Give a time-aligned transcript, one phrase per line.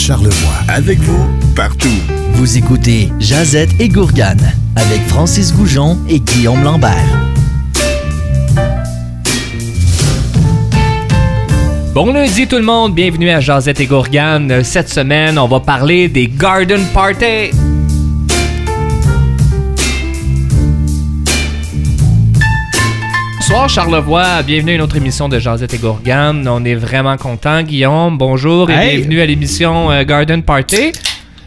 [0.00, 0.54] Charlevoix.
[0.68, 1.88] Avec vous, partout.
[2.32, 6.94] Vous écoutez Jazette et Gourgane avec Francis Goujon et Guillaume Lambert.
[11.92, 14.64] Bon lundi tout le monde, bienvenue à Jazette et Gourgane.
[14.64, 17.50] Cette semaine, on va parler des Garden Party.
[23.50, 26.46] Bonsoir Charlevoix, bienvenue à une autre émission de Jazette et Gourgane.
[26.48, 28.16] On est vraiment content, Guillaume.
[28.16, 28.96] Bonjour et Hey.
[28.98, 30.92] bienvenue à l'émission euh, Garden Party.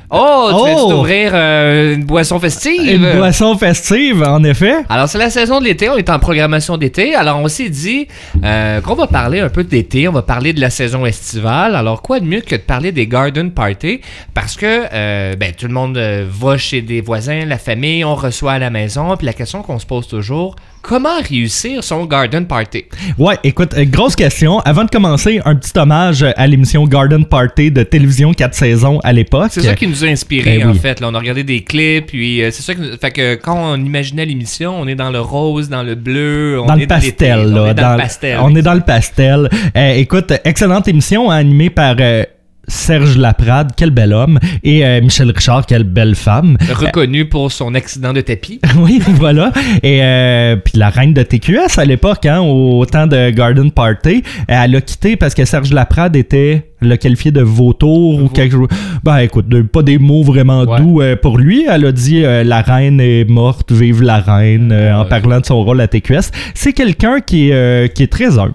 [0.10, 0.90] Oh, tu viens Oh.
[0.92, 2.82] t'ouvrir euh, une boisson festive.
[3.02, 4.76] Une boisson festive, en effet.
[4.90, 7.16] Alors, c'est la saison de l'été, on est en programmation d'été.
[7.16, 8.08] Alors, on s'est dit
[8.44, 11.74] euh, qu'on va parler un peu d'été, on va parler de la saison estivale.
[11.76, 14.02] Alors, quoi de mieux que de parler des garden parties?
[14.34, 18.52] Parce que euh, ben, tout le monde va chez des voisins, la famille, on reçoit
[18.52, 19.16] à la maison.
[19.18, 22.86] Puis la question qu'on se pose toujours, comment réussir son garden party?
[23.18, 24.60] Ouais, écoute, euh, grosse question.
[24.60, 29.14] Avant de commencer, un petit hommage à l'émission Garden Party de télévision 4 saisons à
[29.14, 29.48] l'époque.
[29.52, 30.78] C'est ça qui nous a inspiré Ben en oui.
[30.78, 31.00] fait.
[31.00, 33.84] Là, on a regardé des clips, puis euh, c'est ça que, fait que quand on
[33.84, 37.52] imaginait l'émission, on est dans le rose, dans le bleu, on dans est le pastel,
[37.52, 37.64] là.
[37.64, 38.40] On est dans, le pastel.
[38.42, 39.50] On est dans le pastel.
[39.76, 42.26] Euh, écoute, excellente émission animée par euh,
[42.68, 46.58] Serge Laprade, quel bel homme, et euh, Michel Richard, quelle belle femme.
[46.74, 48.60] Reconnu pour son accident de tapis.
[48.78, 49.52] oui, voilà.
[49.84, 54.24] Et euh, puis la reine de TQS à l'époque, hein, au temps de Garden Party,
[54.48, 58.68] elle a quitté parce que Serge Laprade était l'a qualifié de vautour ou quelque chose.
[59.04, 60.80] Ben écoute, de- pas des mots vraiment Ouais.
[60.80, 61.66] doux euh, pour lui.
[61.70, 65.46] Elle a dit euh, la reine est morte, vive la reine, euh, en parlant de
[65.46, 66.32] son rôle à TQS.
[66.54, 68.54] C'est quelqu'un qui, euh, qui est très humble.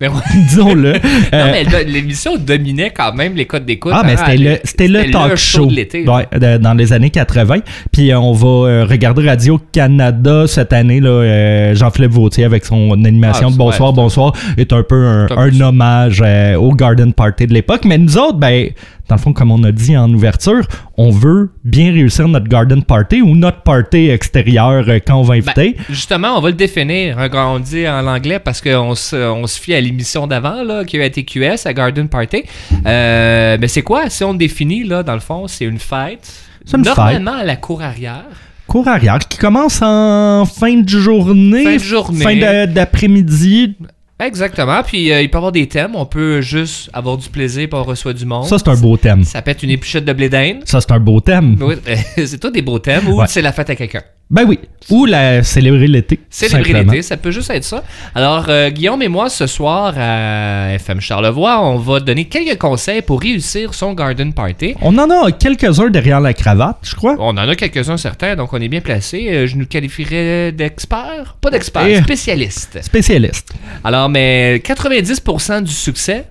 [0.00, 0.14] Mais ouais.
[0.48, 0.92] Disons-le.
[1.32, 3.92] Non, Euh, mais le- l'émission dominait quand même les codes d'écoute.
[3.94, 6.10] ah, mais hein, c'était le, c'était le talk show, de.
[6.10, 7.58] Ouais, de- dans les années 80.
[7.92, 11.00] Puis euh, on va euh, regarder Radio-Canada cette année.
[11.00, 15.04] là, euh, Jean-Philippe Vautier avec son animation Ah, de Bonsoir, ouais, Bonsoir est un peu
[15.06, 17.82] un, hommage euh, au Garden Party de l'époque.
[17.84, 18.70] Mais nous autres, ben,
[19.10, 20.62] dans le fond, comme on a dit en ouverture,
[20.96, 25.34] on veut bien réussir notre Garden Party ou notre party extérieur euh, quand on va
[25.40, 25.76] Ben, inviter.
[25.90, 29.46] justement, on va le définir, hein, quand on dit en anglais, parce qu'on se, on
[29.48, 32.44] se fie à l'émission d'avant, là, qui a été QS, à Garden Party.
[32.86, 36.32] Euh, mais c'est quoi, si on le définit, là, dans le fond, c'est une fête.
[36.64, 38.24] C'est une Normalement à la cour arrière.
[38.68, 42.22] Cours arrière qui commence en fin de journée, Fin de journée.
[42.24, 43.76] fin d'après-midi.
[44.20, 44.82] Exactement.
[44.82, 45.96] Puis euh, il peut y avoir des thèmes.
[45.96, 48.44] On peut juste avoir du plaisir puis on reçoit du monde.
[48.46, 49.24] Ça, c'est un beau thème.
[49.24, 50.58] Ça peut être une épluchette de blé d'Inde.
[50.66, 51.56] Ça, c'est un beau thème.
[51.60, 51.74] Oui,
[52.26, 53.08] c'est tout des beaux thèmes.
[53.08, 53.26] Ou Ouais.
[53.28, 54.02] c'est la fête à quelqu'un.
[54.30, 54.60] Ben oui.
[54.90, 56.20] Ou la célébrer l'été.
[56.30, 57.82] Célébrer l'été, ça peut juste être ça.
[58.14, 63.02] Alors, euh, Guillaume et moi, ce soir à FM Charlevoix, on va donner quelques conseils
[63.02, 64.74] pour réussir son garden party.
[64.80, 67.16] On en a quelques-uns derrière la cravate, je crois.
[67.18, 69.46] On en a quelques-uns certains, donc on est bien placé.
[69.46, 72.02] je nous qualifierais d'experts, pas d'experts, Eh.
[72.02, 72.78] spécialistes.
[72.82, 73.52] Spécialiste.
[73.84, 76.24] Alors, mais 90% du succès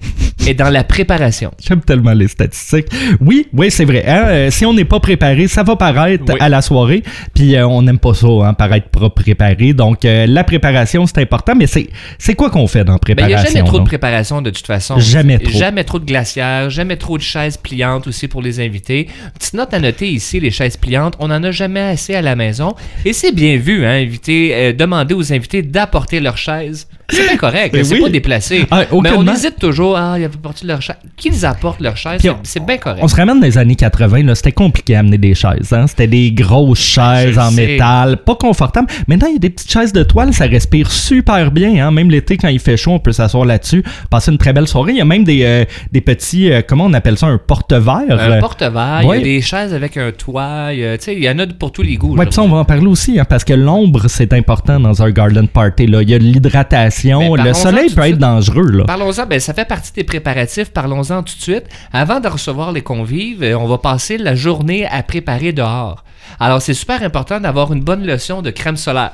[0.47, 1.51] est dans la préparation.
[1.61, 2.87] J'aime tellement les statistiques.
[3.19, 4.03] Oui, oui, c'est vrai.
[4.07, 6.35] hein, euh, si on n'est pas préparé, ça va paraître Oui.
[6.39, 7.03] à la soirée.
[7.33, 9.73] Puis euh, on n'aime pas ça, hein, paraître pas préparé.
[9.73, 11.53] Donc euh, la préparation, c'est important.
[11.55, 13.49] Mais c'est c'est quoi qu'on fait dans la Ben, il n'y préparation?
[13.49, 14.99] a jamais trop de préparation de toute façon.
[14.99, 15.57] Jamais trop.
[15.57, 19.07] Jamais trop de glacières, jamais trop de chaises pliantes aussi pour les invités.
[19.37, 22.35] Petite note à noter ici, les chaises pliantes, on n'en a jamais assez à la
[22.35, 22.75] maison.
[23.05, 26.87] Et c'est bien vu, hein, inviter, euh, demander aux invités d'apporter leurs chaises.
[27.09, 28.01] C'est bien correct, Ben c'est oui.
[28.01, 28.65] pas déplacé.
[28.71, 30.95] Ah, Mais on hésite toujours, ah, apportent leurs chaises.
[31.17, 32.99] Qu'ils apportent leurs chaises, Puis c'est- bien correct.
[33.01, 35.71] On se ramène dans les années 80, là, c'était compliqué à amener des chaises.
[35.73, 35.87] Hein?
[35.87, 37.67] C'était des grosses chaises Je en sais.
[37.67, 38.87] métal, pas confortables.
[39.07, 41.85] Maintenant, il y a des petites chaises de toile, ça respire super bien.
[41.87, 41.91] Hein?
[41.91, 44.91] Même l'été, quand il fait chaud, on peut s'asseoir là-dessus, passer une très belle soirée.
[44.93, 48.03] Il y a même des, euh, des petits, euh, comment on appelle ça, un porte-verre.
[48.09, 51.47] Un Euh, porte-verre, il y a des chaises avec un toit, il y en a
[51.47, 52.15] pour tous les goûts.
[52.15, 55.09] Puis ça, on va en parler aussi, hein, parce que l'ombre, c'est important dans un
[55.11, 55.87] garden party.
[55.87, 56.01] Là.
[56.01, 57.35] Il y a de l'hydratation.
[57.35, 58.83] Le soleil peut être dangereux.
[58.85, 60.71] Parlons-en, ben, ça fait partie des préparatifs.
[60.71, 61.63] Parlons-en tout de suite.
[61.93, 66.03] Avant de recevoir les convives, euh, on va passer la journée à préparer dehors.
[66.39, 69.13] Alors, c'est super important d'avoir une bonne lotion de crème solaire.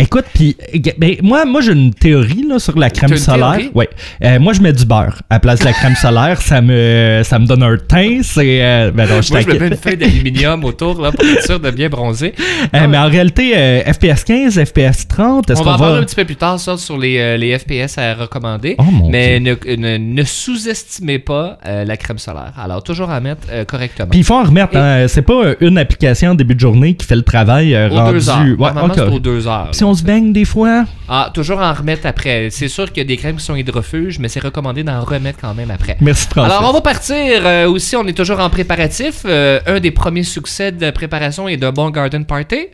[0.00, 0.56] Écoute, puis
[0.98, 3.58] ben, moi, moi j'ai une théorie là, sur la crème solaire.
[3.74, 3.88] Ouais.
[4.24, 6.40] Euh, moi, je mets du beurre à la place de la crème solaire.
[6.40, 8.20] Ça me, ça me donne un teint.
[8.22, 11.44] C'est, euh, ben non, je Moi, je mets une feuille d'aluminium autour là, pour être
[11.44, 12.32] sûr de bien bronzer.
[12.74, 13.52] Euh, mais en réalité,
[13.86, 15.84] FPS 15, FPS 30, est-ce On qu'on va en va.
[15.86, 18.76] parler un petit peu plus tard, ça, sur les, les FPS à recommander.
[18.78, 22.52] Oh, mon mais ne, ne- ne sous-estimez pas la crème solaire.
[22.58, 24.08] Alors, toujours à mettre correctement.
[24.10, 24.76] Puis il faut en remettre.
[24.76, 27.94] hein, c'est pas une application en début de journée qui fait le travail euh, aux
[27.94, 28.12] rendu.
[28.18, 28.40] deux heures.
[28.40, 28.94] Ouais, Normalement, ok.
[28.96, 29.68] c'est aux deux heures.
[29.90, 30.84] On se baigne des fois?
[31.08, 32.48] Ah, toujours en remettre après.
[32.50, 35.38] C'est sûr qu'il y a des crèmes qui sont hydrofuges, mais c'est recommandé d'en remettre
[35.40, 35.96] quand même après.
[36.00, 36.56] Merci François.
[36.56, 37.44] Alors, on va partir.
[37.44, 39.22] euh, aussi, on est toujours en préparatif.
[39.24, 42.68] Euh, un des premiers succès de préparation et d'un bon garden party.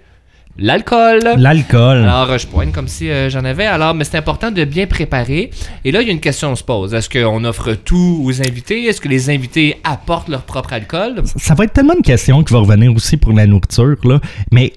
[0.58, 1.20] l'alcool.
[1.36, 1.98] L'alcool.
[1.98, 3.66] Alors, euh, je pointe comme si euh, j'en avais.
[3.66, 5.50] Alors, mais c'est important de bien préparer.
[5.84, 6.94] Et là, il y a une question se pose.
[6.94, 8.84] Est-ce qu'on offre tout aux invités?
[8.84, 11.22] Est-ce que les invités apportent leur propre alcool?
[11.36, 14.20] Ça va être tellement une question qui va revenir aussi pour la nourriture, là.
[14.52, 14.72] Mais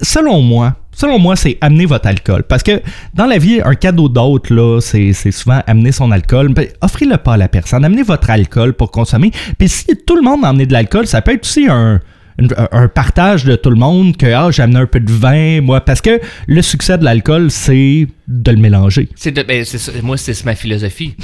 [0.00, 2.42] selon moi, selon moi, c'est amener votre alcool.
[2.44, 2.82] Parce que
[3.14, 6.52] dans la vie, un cadeau d'autre, là, c'est souvent amener son alcool.
[6.52, 7.84] Ben, Offrez-le pas à la personne.
[7.84, 9.30] Amenez votre alcool pour consommer.
[9.58, 12.00] Puis si tout le monde a amené de l'alcool, ça peut être aussi un.
[12.38, 15.80] Un partage de tout le monde que ah, j'ai amené un peu de vin moi
[15.80, 19.64] parce que le succès de l'alcool c'est de le mélanger C'est de- ben,
[20.02, 21.14] moi, c'est ma philosophie.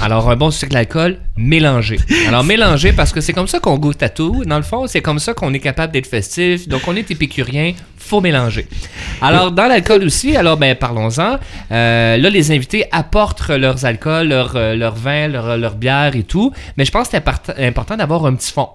[0.00, 1.98] Alors, un bon sucre d'alcool, mélanger.
[2.26, 4.42] Alors, mélanger parce que c'est comme ça qu'on goûte à tout.
[4.46, 6.66] Dans le fond, c'est comme ça qu'on est capable d'être festif.
[6.66, 8.66] Donc, on est épicurien, faut mélanger.
[9.20, 11.38] Alors, dans l'alcool aussi, alors, ben, parlons-en.
[11.70, 16.24] Euh, là, les invités apportent leurs alcools, leur, euh, leur vin, leur, leur bière et
[16.24, 16.52] tout.
[16.76, 18.70] Mais je pense que c'est important d'avoir un petit fond.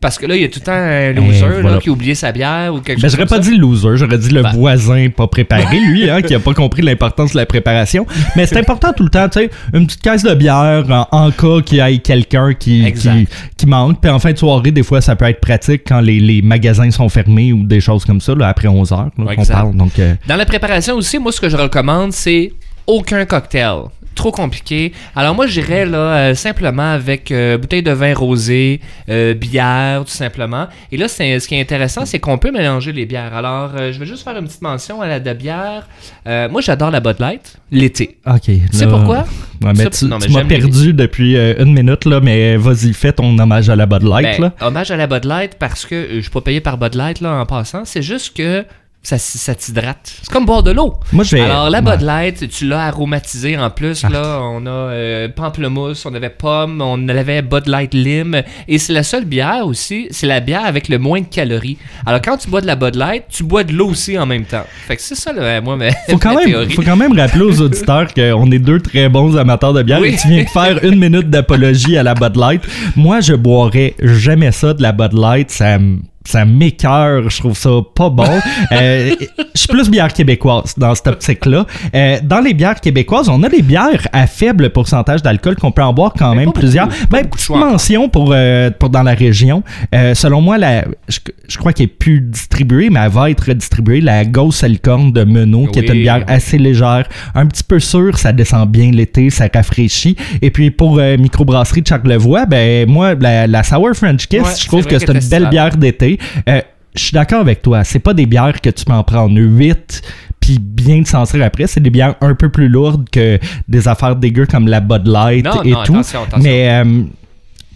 [0.00, 1.78] Parce que là, il y a tout le temps un loser là, voilà.
[1.78, 3.40] qui a oublié sa bière ou quelque Ben, chose j'aurais pas ça.
[3.42, 4.52] dit le loser, j'aurais dit le Ben.
[4.54, 8.06] voisin pas préparé, lui, hein, qui a pas compris l'importance de la préparation.
[8.36, 11.30] Mais c'est important tout le temps, tu sais, une petite caisse de bière en, en
[11.32, 14.00] cas qu'il y ait quelqu'un qui, qui, qui manque.
[14.00, 16.90] Puis en fin de soirée, des fois, ça peut être pratique quand les, les magasins
[16.92, 19.52] sont fermés ou des choses comme ça, là, après 11 heures, là, qu'on Exact.
[19.54, 19.74] parle.
[19.76, 22.52] Donc, euh, Dans la préparation aussi, moi, ce que je recommande, c'est
[22.88, 23.82] aucun cocktail.
[24.14, 24.92] Trop compliqué.
[25.14, 30.10] Alors moi, j'irais là euh, simplement avec euh, bouteille de vin rosé, euh, bière, tout
[30.10, 30.66] simplement.
[30.90, 33.32] Et là, c'est, ce qui est intéressant, c'est qu'on peut mélanger les bières.
[33.32, 35.86] Alors, je vais juste faire une petite mention à la de bière.
[36.26, 38.18] Moi, j'adore la Bud Light l'été.
[38.26, 38.40] OK.
[38.46, 39.18] Tu sais là- pourquoi?
[39.62, 42.92] Ouais, mais tu, non, mais tu m'as les- perdu depuis une minute, là, mais vas-y,
[42.94, 44.66] fais ton hommage à la Bud Light, Ben, là.
[44.66, 47.34] hommage à la Bud Light parce que je suis pas payé par Bud Light là
[47.34, 47.84] en passant.
[47.84, 48.64] C'est juste que
[49.02, 50.00] ça, ça t'hydrate.
[50.22, 50.94] C'est comme boire de l'eau.
[51.12, 51.42] Moi, je vais.
[51.42, 51.80] Alors, la.
[51.80, 54.02] Bud Light, tu l'as aromatisé en plus.
[54.02, 58.42] Là, on a euh, pamplemousse, on avait pomme, on avait Bud Light lime.
[58.66, 61.78] Et c'est la seule bière aussi, c'est la bière avec le moins de calories.
[62.04, 64.44] Alors, quand tu bois de la Bud Light, tu bois de l'eau aussi en même
[64.44, 64.64] temps.
[64.86, 67.60] Fait que c'est ça, là, moi, ma, Faut quand, même, faut quand même rappeler aux
[67.62, 70.08] auditeurs qu'on est deux très bons amateurs de bière Oui.
[70.08, 72.62] et tu viens de faire une minute d'apologie à la Bud Light.
[72.96, 75.50] Moi, je boirais jamais ça de la Bud Light.
[75.50, 78.24] Ça m- ça m'écœure, je trouve ça pas bon.
[78.72, 79.14] Euh,
[79.54, 81.64] je suis plus bière québécoise dans cette optique-là.
[81.94, 85.82] Euh, dans les bières québécoises, on a des bières à faible pourcentage d'alcool qu'on peut
[85.82, 86.88] en boire quand même beaucoup, plusieurs.
[87.10, 89.62] Ben, petite mention pour, euh, pour dans la région.
[89.94, 93.50] Euh, selon moi, la, je, je crois qu'elle est plus distribuée, mais elle va être
[93.52, 94.00] distribuée.
[94.00, 98.18] La Ghost Licorne de Menot, qui est une bière assez légère, un petit peu sûre,
[98.18, 100.16] ça descend bien l'été, ça rafraîchit.
[100.42, 104.52] Et puis pour euh, microbrasserie de Charlevoix, ben moi, la, la Sour French Kiss, Ouais,
[104.60, 106.17] je trouve que c'est une belle bière d'été.
[106.48, 106.60] Euh,
[106.94, 110.02] je suis d'accord avec toi, c'est pas des bières que tu peux en prendre 8
[110.40, 113.38] puis bien te sentir après, c'est des bières un peu plus lourdes que
[113.68, 115.92] des affaires dégueu comme la Bud Light Non, et non, tout.
[115.92, 116.42] attention, attention.
[116.42, 117.02] Mais euh,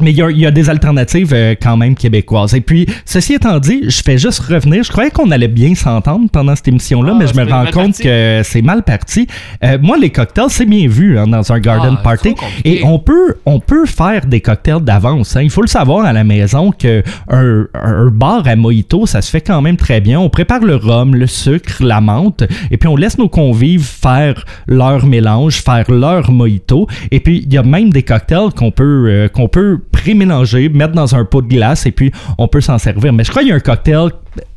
[0.00, 2.54] mais il y, a- il y a des alternatives euh, quand même québécoises.
[2.54, 4.82] Et puis, ceci étant dit, je fais juste revenir.
[4.82, 7.98] Je croyais qu'on allait bien s'entendre pendant cette émission-là, Ah, mais je me rends compte
[7.98, 9.26] que c'est mal parti.
[9.62, 12.34] Euh, moi, les cocktails, c'est bien vu hein, dans un garden Ah, party.
[12.64, 15.36] Et on peut, on peut faire des cocktails d'avance.
[15.36, 15.42] hein.
[15.42, 19.30] Il faut le savoir à la maison que un, un bar à mojito, ça se
[19.30, 20.18] fait quand même très bien.
[20.18, 24.44] On prépare le rhum, le sucre, la menthe, et puis on laisse nos convives faire
[24.66, 26.88] leur mélange, faire leur mojito.
[27.10, 30.92] Et puis il y a même des cocktails qu'on peut, euh, qu'on peut pré-mélanger, mettre
[30.94, 33.12] dans un pot de glace, et puis on peut s'en servir.
[33.12, 34.08] Mais je crois qu'il y a un cocktail.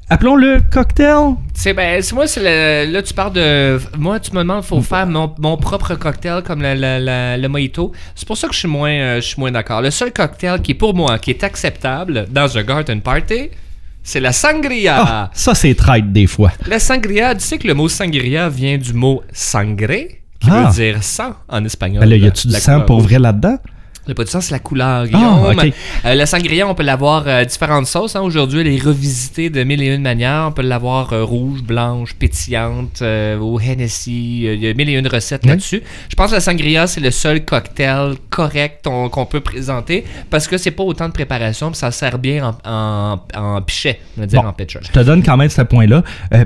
[0.08, 1.34] Appelons-le cocktail.
[1.56, 3.80] C'est ben, c'est moi, c'est là tu parles de.
[3.98, 7.48] Moi, tu me demandes, faut faire mon, mon propre cocktail comme la- la- la- le
[7.50, 7.92] mojito.
[8.14, 9.82] C'est pour ça que je suis moins, euh, je suis moins d'accord.
[9.82, 13.50] Le seul cocktail qui pour moi, qui est acceptable dans un garden party,
[14.04, 14.96] c'est la sangria.
[15.00, 16.52] Ah, ça c'est traite des fois.
[16.68, 19.88] La sangria, tu sais que le mot sangria vient du mot sangre,
[20.40, 20.66] qui Ah.
[20.70, 22.02] veut dire sang en espagnol.
[22.02, 23.58] Ben là, y a-tu du sang pour vrai là-dedans?
[24.08, 25.46] Le pas du sang, c'est la couleur, Ah, Guillaume.
[25.58, 25.74] ok.
[26.06, 28.16] Euh, la sangria, on peut l'avoir euh, différentes sauces.
[28.16, 28.22] hein.
[28.22, 30.46] Aujourd'hui, elle est revisitée de mille et une manières.
[30.50, 34.44] On peut l'avoir euh, rouge, blanche, pétillante, euh, au Hennessy.
[34.46, 35.50] Euh, Il y a mille et une recettes Oui.
[35.50, 35.82] là-dessus.
[36.10, 40.48] Je pense que la sangria, c'est le seul cocktail correct on- qu'on peut présenter parce
[40.48, 44.22] que c'est pas autant de préparation, puis ça sert bien en, en, en pichet, on
[44.22, 44.50] va dire Bon.
[44.50, 44.80] en pitcher.
[44.84, 46.04] Je te donne quand même ce point-là.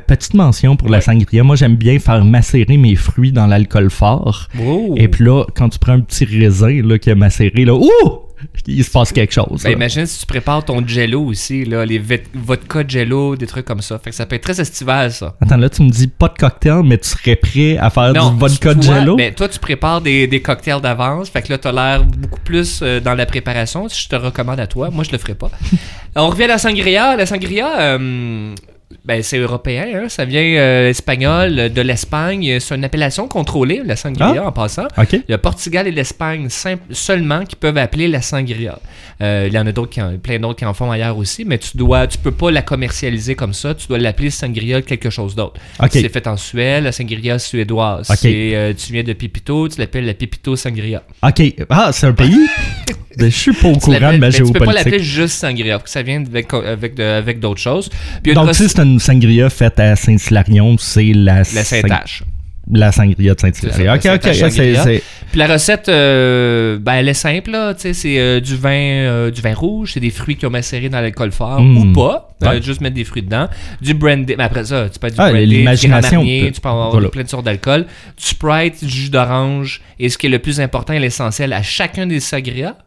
[0.07, 1.43] Petite mention pour la sangria.
[1.43, 4.47] Moi, j'aime bien faire macérer mes fruits dans l'alcool fort.
[4.63, 4.93] Oh.
[4.97, 8.29] Et puis là, quand tu prends un petit raisin là, qui est macéré, là, ouh!
[8.67, 9.63] Il se passe quelque chose.
[9.63, 12.01] Ben, imagine si tu prépares ton jello aussi, là, les
[12.33, 13.99] vodka jello, des trucs comme ça.
[13.99, 15.35] Fait que ça peut être très estival, ça.
[15.41, 18.37] Attends, là, tu me dis pas de cocktail, mais tu serais prêt à faire du
[18.37, 19.15] vodka toi, jello?
[19.17, 21.29] ben, toi, tu prépares des, des cocktails d'avance.
[21.29, 23.87] Fait que là, t'as l'air beaucoup plus euh, dans la préparation.
[23.89, 24.89] Je te recommande à toi.
[24.89, 25.51] Moi, je le ferai pas.
[26.15, 27.15] On revient à la sangria.
[27.17, 28.55] La sangria, euh,
[29.05, 30.09] Ben, c'est européen, hein?
[30.09, 32.59] ça vient euh, espagnol, euh, de l'Espagne.
[32.59, 34.87] C'est une appellation contrôlée, la sangria, en passant.
[34.97, 35.13] OK.
[35.13, 38.79] Il y a Portugal et l'Espagne seulement qui peuvent appeler la sangria.
[39.21, 41.43] Euh, il y en a d'autres qui en- plein d'autres qui en font ailleurs aussi,
[41.45, 43.75] mais tu dois, tu peux pas la commercialiser comme ça.
[43.75, 45.59] Tu dois l'appeler sangria quelque chose d'autre.
[45.81, 45.89] OK.
[45.91, 48.09] C'est fait en Suède, la sangria suédoise.
[48.09, 48.17] OK.
[48.21, 51.03] C'est, euh, tu viens de Pipito, tu l'appelles la Pipito sangria.
[51.21, 51.41] OK.
[51.69, 52.47] Ah, c'est un pays?
[53.19, 55.01] Je suis pas au Tu courant de ma mais tu peux pas l'appeler géopolitique.
[55.01, 57.89] juste sangria, parce que ça vient avec, avec, de- avec d'autres choses.
[58.23, 61.39] Puis Donc, si c'est une sangria faite à Saint-Hilarion, c'est la...
[61.39, 62.23] la Saint-Tache.
[62.71, 63.93] La sangria de Saint-Hilarion.
[63.95, 64.33] OK, OK.
[64.51, 67.73] C'est- Puis la recette, euh, ben, elle est simple, là.
[67.77, 71.01] C'est euh, du vin, euh, du vin rouge, c'est des fruits qui ont macéré dans
[71.01, 71.77] l'alcool fort Mm.
[71.77, 72.27] ou pas.
[72.41, 72.61] Ouais.
[72.61, 73.47] juste mettre des fruits dedans.
[73.81, 76.91] Du brandy, mais après ça, tu peux être du Ah, brandy, l'imagination tu peux avoir
[76.91, 77.09] voilà.
[77.09, 77.85] plein de sortes d'alcool.
[78.17, 81.61] Du Sprite, du jus d'orange, et ce qui est le plus important et l'essentiel à
[81.63, 82.77] chacun des sangria,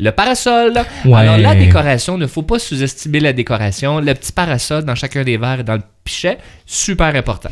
[0.00, 0.74] le parasol.
[1.06, 1.14] Ouais.
[1.14, 3.98] Alors la décoration, il ne faut pas sous-estimer la décoration.
[4.00, 7.50] Le petit parasol dans chacun des verres et dans le pichet, super important.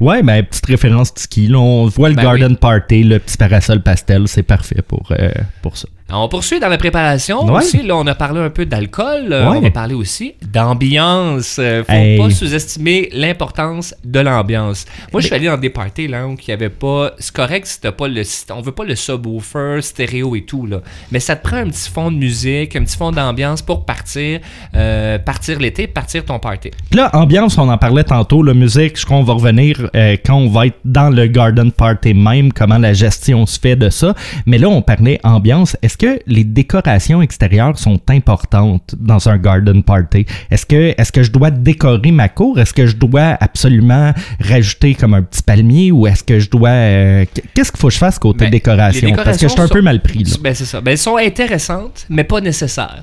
[0.00, 1.48] Ouais, ben, petite référence tiki.
[1.48, 5.30] Là, on voit le Ben Garden Party, le petit parasol pastel, c'est parfait pour, euh,
[5.62, 5.88] pour ça.
[6.14, 7.58] On poursuit dans la préparation Ouais.
[7.58, 7.82] aussi.
[7.82, 9.28] Là, on a parlé un peu d'alcool.
[9.32, 9.56] Euh, Ouais.
[9.58, 11.56] On va parler aussi d'ambiance.
[11.58, 12.18] Euh, faut Hey.
[12.18, 14.84] pas sous-estimer l'importance de l'ambiance.
[15.12, 17.12] Moi, je suis allé dans des parties là où il y avait pas.
[17.18, 18.22] C'est correct si t'as pas le.
[18.54, 20.80] On veut pas le subwoofer, stéréo et tout là.
[21.10, 24.40] Mais ça te prend un petit fond de musique, un petit fond d'ambiance pour partir,
[24.74, 26.70] euh, partir l'été, partir ton party.
[26.92, 30.36] Là, ambiance, on en parlait tantôt, la musique, je crois qu'on va revenir euh, quand
[30.36, 34.14] on va être dans le Garden Party même, comment la gestion se fait de ça.
[34.46, 35.76] Mais là, on parlait ambiance.
[35.82, 40.26] Est-ce que les décorations extérieures sont importantes dans un Garden Party?
[40.50, 42.58] Est-ce que, est-ce que je dois décorer ma cour?
[42.58, 46.70] Est-ce que je dois absolument rajouter comme un petit palmier ou est-ce que je dois...
[46.70, 49.12] euh, qu'est-ce qu'il faut que je fasse côté Ben, décoration?
[49.14, 50.36] Parce que je suis un peu mal pris, là.
[50.40, 50.80] Ben, c'est ça.
[50.80, 53.02] Ben, elles sont intéressantes, mais pas nécessaires.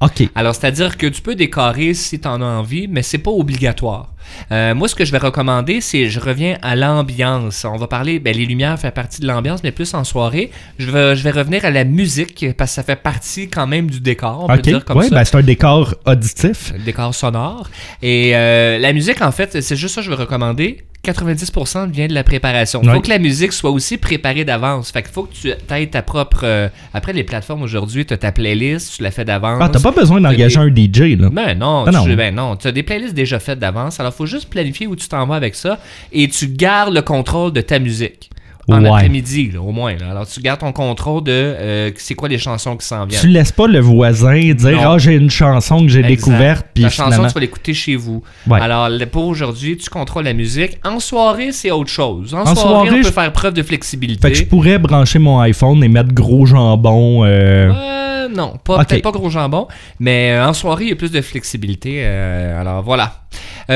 [0.00, 0.28] OK.
[0.36, 4.12] Alors, c'est-à-dire que tu peux décorer si tu en as envie, mais c'est pas obligatoire.
[4.52, 7.64] Euh, moi, ce que je vais recommander, c'est je reviens à l'ambiance.
[7.64, 10.50] On va parler, ben, les lumières font partie de l'ambiance, mais plus en soirée.
[10.78, 13.90] Je vais, je vais revenir à la musique parce que ça fait partie quand même
[13.90, 14.60] du décor, on peut OK.
[14.60, 15.14] dire comme Ouais, ça.
[15.16, 16.72] ben, c'est un décor auditif.
[16.76, 17.68] Le décor sonore.
[18.02, 20.84] Et euh, la musique, en fait, c'est juste ça que je vais recommander.
[21.12, 22.80] 90% vient de la préparation.
[22.82, 24.90] Il faut que la musique soit aussi préparée d'avance.
[24.90, 26.40] Fait qu'il faut que tu aies ta propre...
[26.44, 29.58] euh, Après, les plateformes aujourd'hui, tu as ta playlist, tu la fais d'avance.
[29.62, 31.28] Ah, t'as pas besoin d'engager un DJ, là.
[31.30, 32.14] Ben non, Ben tu, non.
[32.16, 34.00] ben non, tu as des playlists déjà faites d'avance.
[34.00, 35.78] Alors, faut juste planifier où tu t'en vas avec ça
[36.12, 38.30] et tu gardes le contrôle de ta musique.
[38.70, 38.88] En Ouais.
[38.90, 39.94] après-midi, au moins.
[39.96, 40.10] là.
[40.10, 43.20] Alors, tu gardes ton contrôle de euh, c'est quoi les chansons qui s'en viennent.
[43.20, 44.80] Tu laisses pas le voisin dire.
[44.90, 48.22] Ah, j'ai une chanson que j'ai découverte, puis La chanson, tu vas l'écouter chez vous.
[48.46, 48.60] Ouais.
[48.60, 50.78] Alors, pour aujourd'hui, tu contrôles la musique.
[50.84, 52.34] En soirée, c'est autre chose.
[52.34, 52.56] En, En soirée,
[52.88, 54.20] soirée, on peut faire preuve de flexibilité.
[54.28, 57.24] Fait que je pourrais brancher mon iPhone et mettre gros jambon.
[57.24, 59.66] euh, Euh, non, peut-être pas gros jambon,
[59.98, 62.04] mais euh, en soirée, il y a plus de flexibilité.
[62.04, 63.22] alors voilà.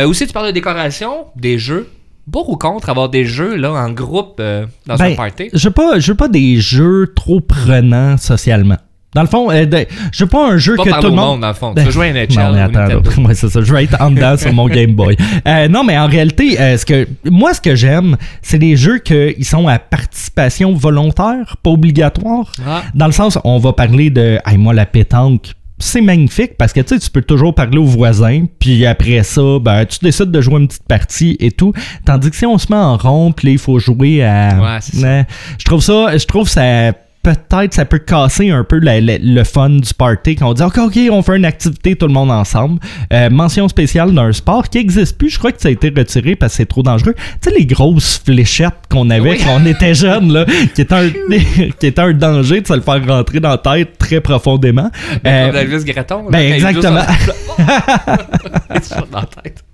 [0.07, 1.89] Aussi, tu parles de décoration, des jeux.
[2.31, 5.49] Pour ou contre avoir des jeux là, en groupe euh, dans un Ben, party?
[5.52, 8.76] Je veux pas, je veux pas des jeux trop prenants socialement.
[9.14, 11.17] Dans le fond, euh, de- je veux pas un jeu Pas que tout le monde.
[11.17, 11.73] monde, dans le fond.
[11.75, 13.02] Ben, Tu veux jouer à NHL Non, mais attends,
[13.35, 13.61] c'est ça.
[13.61, 15.17] Je vais être en dedans sur mon Game Boy.
[15.47, 18.99] Euh, non, mais en réalité, euh, ce que, moi, ce que j'aime, c'est les jeux
[18.99, 22.52] qui sont à participation volontaire, pas obligatoire.
[22.67, 22.83] Ah.
[22.95, 24.38] Dans le sens, on va parler de.
[24.47, 25.52] Hey, moi, la pétanque.
[25.83, 29.59] C'est magnifique parce que tu sais, tu peux toujours parler aux voisins, puis après ça,
[29.61, 31.73] ben, tu décides de jouer une petite partie et tout.
[32.05, 34.61] Tandis que si on se met en rond, puis il faut jouer à.
[34.61, 35.07] Ouais, c'est ça.
[35.07, 35.27] Ouais.
[35.59, 36.17] je trouve ça.
[36.17, 36.93] Je trouve ça.
[37.23, 40.62] Peut-être ça peut casser un peu la- la- le fun du party quand on dit
[40.64, 42.81] OK, OK, on fait une activité tout le monde ensemble.
[43.12, 45.31] Euh, mention spéciale d'un sport qui n'existe plus.
[45.31, 47.14] Je crois que ça a été retiré parce que c'est trop dangereux.
[47.41, 49.38] Tu sais, les grosses fléchettes qu'on avait Oui.
[49.45, 51.11] quand on était jeune, là, qui étaient un,
[51.79, 54.91] qui étaient un danger de se le faire rentrer dans la tête très profondément.
[55.23, 56.25] Ben, Euh, comme Elvis Gratton.
[56.29, 57.02] ben, exactement.
[59.12, 59.64] dans la tête.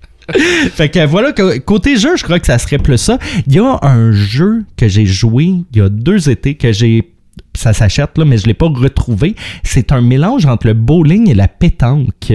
[0.74, 1.32] fait que voilà,
[1.64, 3.18] côté jeu, je crois que ça serait plus ça.
[3.46, 7.14] Il y a un jeu que j'ai joué il y a deux étés que j'ai.
[7.58, 9.34] Ça s'achète là, mais je l'ai pas retrouvé.
[9.64, 12.32] C'est un mélange entre le bowling et la pétanque.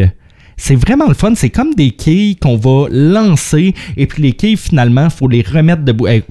[0.58, 1.34] C'est vraiment le fun.
[1.34, 5.84] C'est comme des quilles qu'on va lancer et puis les quilles finalement, faut les remettre
[5.84, 6.08] debout.
[6.08, 6.24] Hey,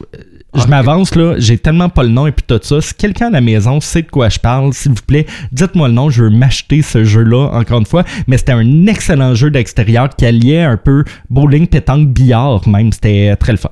[0.55, 0.69] je Ok.
[0.69, 2.83] m'avance là, j'ai tellement pas le nom et puis tout ça.
[2.83, 5.95] Si quelqu'un à la maison sait de quoi je parle, s'il vous plaît, dites-moi le
[5.95, 6.11] nom.
[6.11, 8.05] Je veux m'acheter ce jeu-là encore une fois.
[8.27, 12.93] Mais c'était un excellent jeu d'extérieur qui alliait un peu bowling, pétanque, billard même.
[12.93, 13.71] C'était très le fun.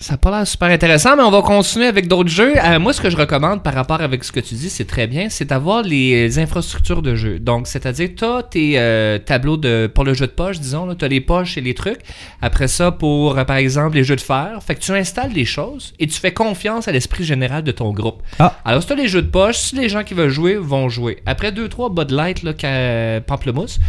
[0.00, 2.54] Ça n'a pas l'air super intéressant, mais on va continuer avec d'autres jeux.
[2.56, 5.08] Euh, moi, ce que je recommande par rapport avec ce que tu dis, c'est très
[5.08, 7.40] bien, c'est d'avoir les infrastructures de jeu.
[7.40, 11.04] Donc, c'est-à-dire, tu as tes euh, tableaux de, pour le jeu de poche, disons, tu
[11.04, 11.98] as les poches et les trucs.
[12.40, 15.44] Après ça, pour, euh, par exemple, les jeux de fer, fait que tu installes des
[15.44, 18.22] choses et tu fais confiance à l'esprit général de ton groupe.
[18.38, 18.56] Ah.
[18.64, 20.88] Alors, si tu as les jeux de poche, si les gens qui veulent jouer vont
[20.88, 21.18] jouer.
[21.26, 23.80] Après 2-3 Bud Light, là, pamplemousse,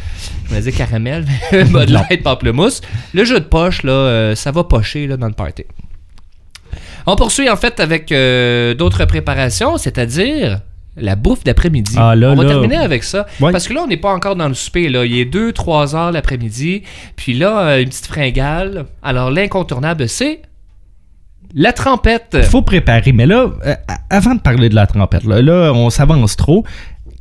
[0.47, 2.81] je vais dire caramel, mais Bud Light, pamplemousse,
[3.13, 5.65] le jeu de poche, là, ça va pocher là, dans le party.
[7.06, 10.62] On poursuit en fait avec euh, d'autres préparations, c'est-à-dire
[10.98, 11.96] la bouffe d'après-midi.
[11.98, 12.50] Ah, on va là.
[12.50, 13.25] terminer avec ça.
[13.39, 13.51] Ouais.
[13.51, 14.89] Parce que là, on n'est pas encore dans le souper.
[14.89, 15.06] Là.
[15.06, 16.84] Il est 2-3 heures l'après-midi.
[17.15, 18.86] Puis là, euh, une petite fringale.
[19.01, 20.41] Alors, l'incontournable, c'est
[21.56, 22.32] la trempette.
[22.34, 23.12] Il faut préparer.
[23.12, 23.75] Mais là, euh,
[24.10, 26.63] avant de parler de la trompette, là, là, on s'avance trop.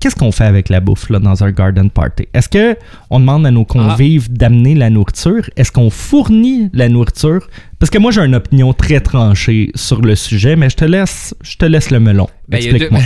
[0.01, 2.29] Qu'est-ce qu'on fait avec la bouffe là, dans un garden party?
[2.33, 2.77] Est-ce que
[3.11, 5.51] on demande à nos convives d'amener la nourriture?
[5.57, 7.49] Est-ce qu'on fournit la nourriture?
[7.81, 11.35] Parce que moi, j'ai une opinion très tranchée sur le sujet, mais je te laisse,
[11.43, 12.29] je te laisse le melon.
[12.49, 13.01] Ben, deux- Explique-moi.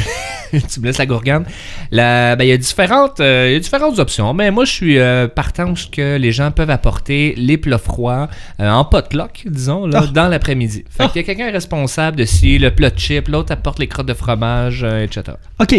[0.70, 1.44] tu me laisses la gourgane.
[1.90, 4.32] La- ben, il, y a différentes, euh, il y a différentes options.
[4.34, 8.28] Mais moi, je suis euh, partant que les gens peuvent apporter les plats froids
[8.60, 10.10] euh, en potluck, disons, là, Ah.
[10.12, 10.84] dans l'après-midi.
[10.90, 13.86] Fait qu'il y a quelqu'un responsable de si le plat de chip, l'autre apporte les
[13.88, 15.22] crottes de fromage, euh, etc.
[15.60, 15.74] OK.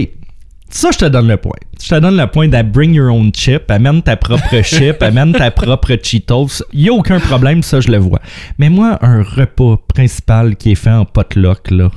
[0.76, 1.54] Ça, je te donne le point.
[1.80, 3.70] Je te donne le point de bring your own chip.
[3.70, 5.04] Amène ta propre chip.
[5.04, 6.64] amène ta propre Cheetos.
[6.74, 8.20] Il n'y a aucun problème, ça, je le vois.
[8.58, 11.92] Mais moi, un repas principal qui est fait en potluck, là.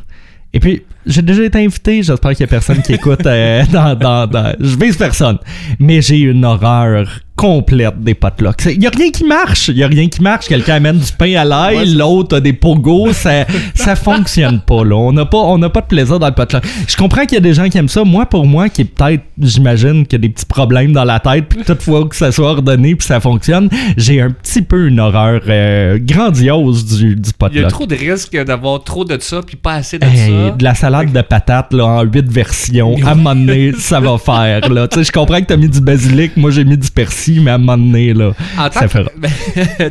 [0.52, 2.02] Et puis, j'ai déjà été invité.
[2.02, 5.38] J'espère qu'il n'y a personne qui écoute euh, dans, dans, dans- Je vise personne.
[5.78, 8.64] Mais j'ai une horreur complète des potlucks.
[8.72, 9.68] Il n'y a rien qui marche.
[9.68, 10.46] Il n'y a rien qui marche.
[10.46, 13.12] Quelqu'un amène du pain à l'ail, Ouais, l'autre a des pogos.
[13.12, 14.96] Ça, ça fonctionne pas, là.
[14.96, 16.64] On n'a pas, on n'a pas de plaisir dans le potluck.
[16.88, 18.04] Je comprends qu'il y a des gens qui aiment ça.
[18.04, 21.20] Moi, pour moi, qui est peut-être, j'imagine, qu'il y a des petits problèmes dans la
[21.20, 24.98] tête, puis toutefois que ça soit ordonné, puis ça fonctionne, j'ai un petit peu une
[25.00, 27.68] horreur euh, grandiose du, du Il y a potluck.
[27.68, 30.50] trop de risques d'avoir trop de ça puis pas assez de Hey, ça.
[30.56, 32.94] de la salade de patates là, en 8 versions.
[33.04, 34.68] À un moment donné, ça va faire.
[34.72, 34.88] Là.
[34.88, 37.25] Tu sais, Je comprends que tu as mis du basilic, moi j'ai mis du persil,
[37.40, 39.10] mais à un moment donné, là, En ça que- fera.
[39.16, 39.30] Ben,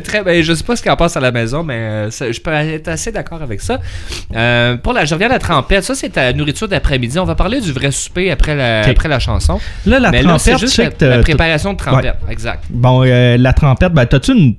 [0.02, 0.42] très bien.
[0.42, 2.50] Je sais pas ce qu'il en passe à la maison, mais euh, ça- je peux
[2.52, 3.80] être assez d'accord avec ça.
[4.34, 5.84] Euh, pour la, je reviens à la trempette.
[5.84, 7.18] Ça, c'est ta nourriture d'après-midi.
[7.18, 8.88] On va parler du vrai souper après la, Ok.
[8.88, 9.60] après la chanson.
[9.86, 12.16] Là, la mais là, c'est trempette, juste la, que la préparation de trempette.
[12.28, 12.64] Exact.
[12.70, 14.54] Bon, euh, la trempette, ben, t'as-tu une.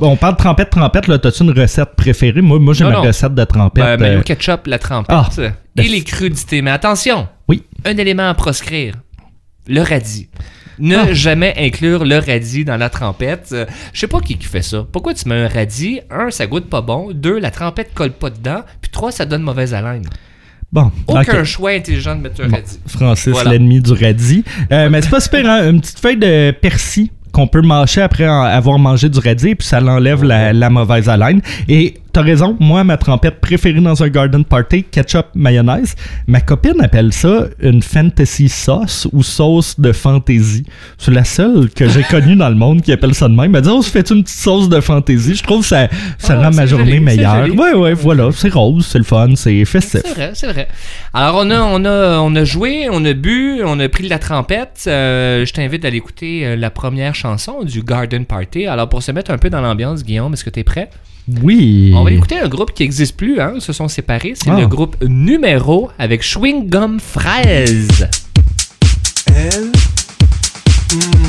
[0.00, 2.40] On parle de trempette, trempette, là, t'as-tu une recette préférée?
[2.40, 3.02] Moi, moi j'ai ma non.
[3.02, 3.84] recette de trempette.
[3.84, 5.28] Ben, mayo euh, ketchup, la trempette Ah,
[5.76, 6.60] et le- les crudités.
[6.60, 7.62] Mais attention, Oui.
[7.84, 8.94] un élément à proscrire
[9.68, 10.28] le radis.
[10.78, 11.12] Ne Ah.
[11.12, 13.48] jamais inclure le radis dans la trempette.
[13.52, 14.86] Euh, je sais pas qui, qui fait ça.
[14.92, 16.00] Pourquoi tu mets un radis?
[16.10, 17.10] Un, ça goûte pas bon.
[17.12, 18.60] Deux, la trempette colle pas dedans.
[18.80, 20.04] Puis trois, ça donne mauvaise haleine.
[20.72, 22.78] Bon, Aucun choix intelligent de mettre un Bon, radis.
[22.86, 23.52] Francis, Voilà.
[23.52, 24.44] l'ennemi du radis.
[24.72, 25.70] Euh, mais c'est pas super, hein?
[25.70, 29.78] Une petite feuille de persil qu'on peut mâcher après avoir mangé du radis, puis ça
[29.80, 31.40] l'enlève la, la mauvaise haleine.
[31.68, 35.94] Et t'as raison, moi, ma trempette préférée dans un garden party, ketchup mayonnaise.
[36.26, 40.64] Ma copine appelle ça une fantasy sauce ou sauce de fantasy.
[40.96, 43.54] C'est la seule que j'ai connue dans le monde qui appelle ça de même.
[43.54, 45.34] Elle dit, oh, se fait une petite sauce de fantasy?
[45.34, 47.48] Je trouve que ça, ça Ah, rend ma journée joli, meilleure.
[47.54, 48.30] Ouais, ouais, voilà.
[48.32, 50.00] C'est rose, c'est le fun, c'est festif.
[50.02, 50.68] C'est vrai, c'est vrai.
[51.12, 54.08] Alors, on a, on, a, on a joué, on a bu, on a pris de
[54.08, 54.84] la trempette.
[54.86, 58.64] Euh, je t'invite à aller écouter euh, la première chanson du Garden Party.
[58.66, 60.88] Alors, pour se mettre un peu dans l'ambiance, Guillaume, est-ce que tu es prêt?
[61.42, 61.92] Oui.
[61.96, 64.34] On va écouter un groupe qui n'existe plus, hein, ils se sont séparés.
[64.36, 64.60] C'est Ah.
[64.60, 68.08] le groupe Numéro avec Chewing Gum Fraise.
[69.34, 69.70] Elle?
[70.92, 71.25] Hmm.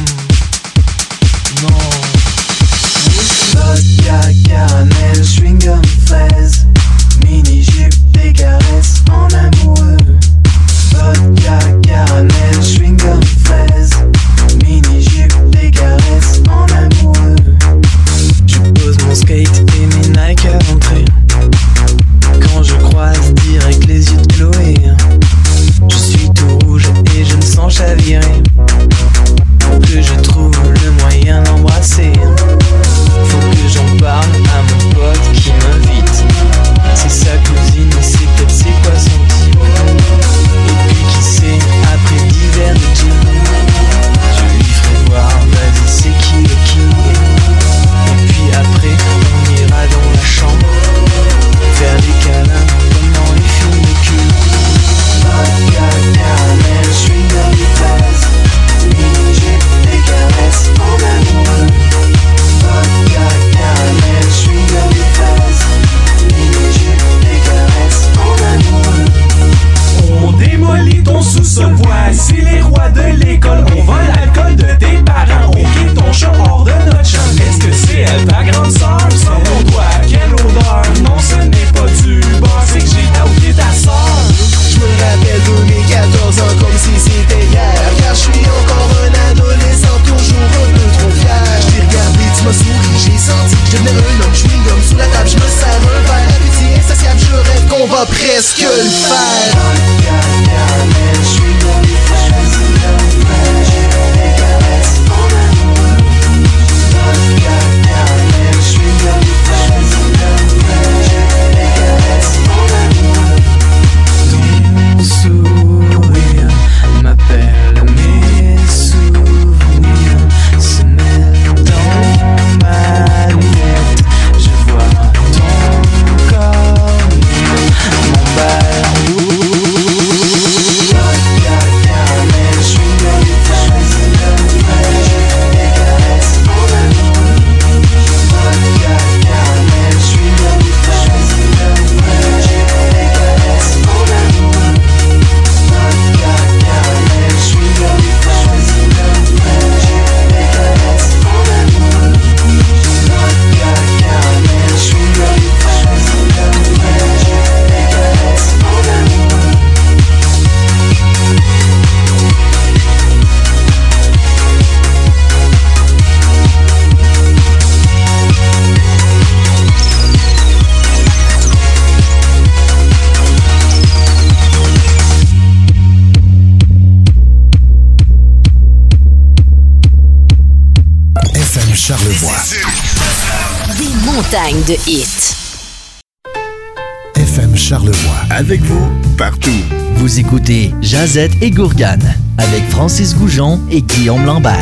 [187.16, 188.22] FM Charlevoix.
[188.30, 189.50] Avec vous, partout.
[189.96, 194.54] Vous écoutez Jazette et Gourgane avec Francis Goujon et Guillaume Lambert.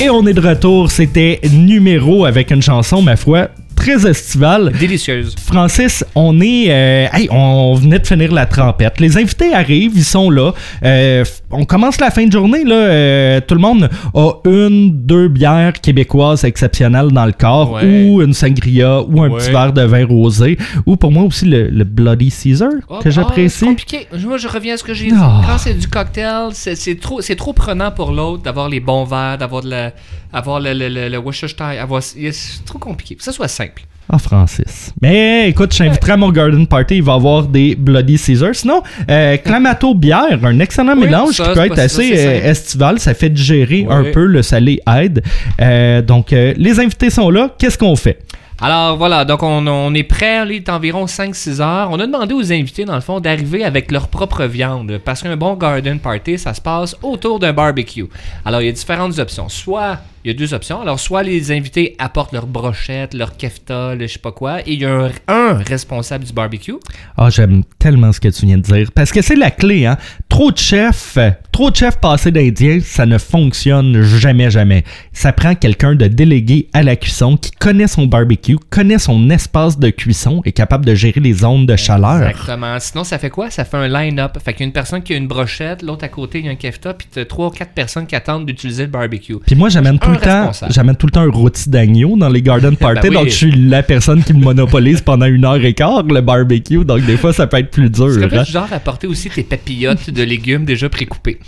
[0.00, 0.90] Et on est de retour.
[0.90, 3.48] C'était numéro avec une chanson, ma foi,
[3.84, 4.72] très estivale.
[4.80, 5.34] Délicieuse.
[5.44, 6.66] Francis, on est.
[6.70, 8.98] euh, hey, on venait de finir la trempette.
[9.00, 10.52] Les invités arrivent, ils sont là.
[10.84, 12.64] Euh, on commence la fin de journée.
[12.64, 18.06] Là, euh, tout le monde a une, deux bières québécoises exceptionnelles dans le corps, Ouais.
[18.08, 19.38] ou une sangria, ou un Ouais.
[19.38, 23.10] petit verre de vin rosé, ou pour moi aussi le, le Bloody Caesar Oh, que
[23.10, 23.58] j'apprécie.
[23.60, 24.06] c'est compliqué.
[24.26, 25.14] Moi, je reviens à ce que j'ai dit.
[25.18, 25.42] Ah.
[25.46, 29.04] Quand c'est du cocktail, c'est c'est trop, c'est trop prenant pour l'autre d'avoir les bons
[29.04, 29.92] verres, d'avoir de la-
[30.34, 32.32] avoir le, le, le, le Worcestershire, avoir- C'est
[32.66, 33.14] trop compliqué.
[33.14, 33.82] Que ça soit simple.
[34.12, 34.92] Ah, Francis.
[35.00, 36.96] Mais écoute, je t'inviterai à mon garden party.
[36.96, 38.54] Il va y avoir des Bloody Caesar.
[38.54, 42.50] Sinon, euh, Clamato bière, un excellent Oui, mélange ça, qui peut être ça, assez euh,
[42.50, 42.98] estival.
[43.00, 44.26] Ça fait digérer un peu.
[44.26, 45.22] Le salé aide.
[45.60, 47.54] Euh, donc, euh, les invités sont là.
[47.58, 48.18] Qu'est-ce qu'on fait?
[48.60, 51.88] Alors voilà, donc on, on est prêt, il est environ 5-6 heures.
[51.90, 55.00] On a demandé aux invités, dans le fond, d'arriver avec leur propre viande.
[55.04, 58.04] Parce qu'un bon garden party, ça se passe autour d'un barbecue.
[58.44, 59.48] Alors il y a différentes options.
[59.48, 60.80] Soit, il y a deux options.
[60.80, 64.72] Alors soit les invités apportent leur brochette, leur kefta, le je sais pas quoi, et
[64.72, 66.74] il y a un, un responsable du barbecue.
[67.16, 68.90] Ah, j'aime tellement ce que tu viens de dire.
[68.94, 69.98] Parce que c'est la clé, hein.
[70.28, 71.18] Trop de chefs,
[71.52, 74.84] trop de chefs passés d'Indien, ça ne fonctionne jamais, jamais.
[75.12, 79.78] Ça prend quelqu'un de délégué à la cuisson qui connaît son barbecue, connaît son espace
[79.78, 82.28] de cuisson, est capable de gérer les zones de chaleur.
[82.28, 82.78] Exactement.
[82.80, 83.50] Sinon, ça fait quoi?
[83.50, 84.38] Ça fait un line-up.
[84.44, 86.48] Fait qu'il y a une personne qui a une brochette, l'autre à côté, il y
[86.48, 89.36] a un kefta, puis t'as trois ou quatre personnes qui attendent d'utiliser le barbecue.
[89.46, 90.72] Puis moi, j'amène le temps, responsable.
[90.72, 93.14] j'amène tout le temps un rôti d'agneau dans les garden parties, Ben oui.
[93.16, 96.84] donc je suis la personne qui le monopolise pendant une heure et quart, le barbecue,
[96.84, 98.06] donc des fois, ça peut être plus dur.
[98.28, 98.44] Que hein.
[98.44, 101.38] genre apporter aussi tes papillotes de légumes déjà précoupés?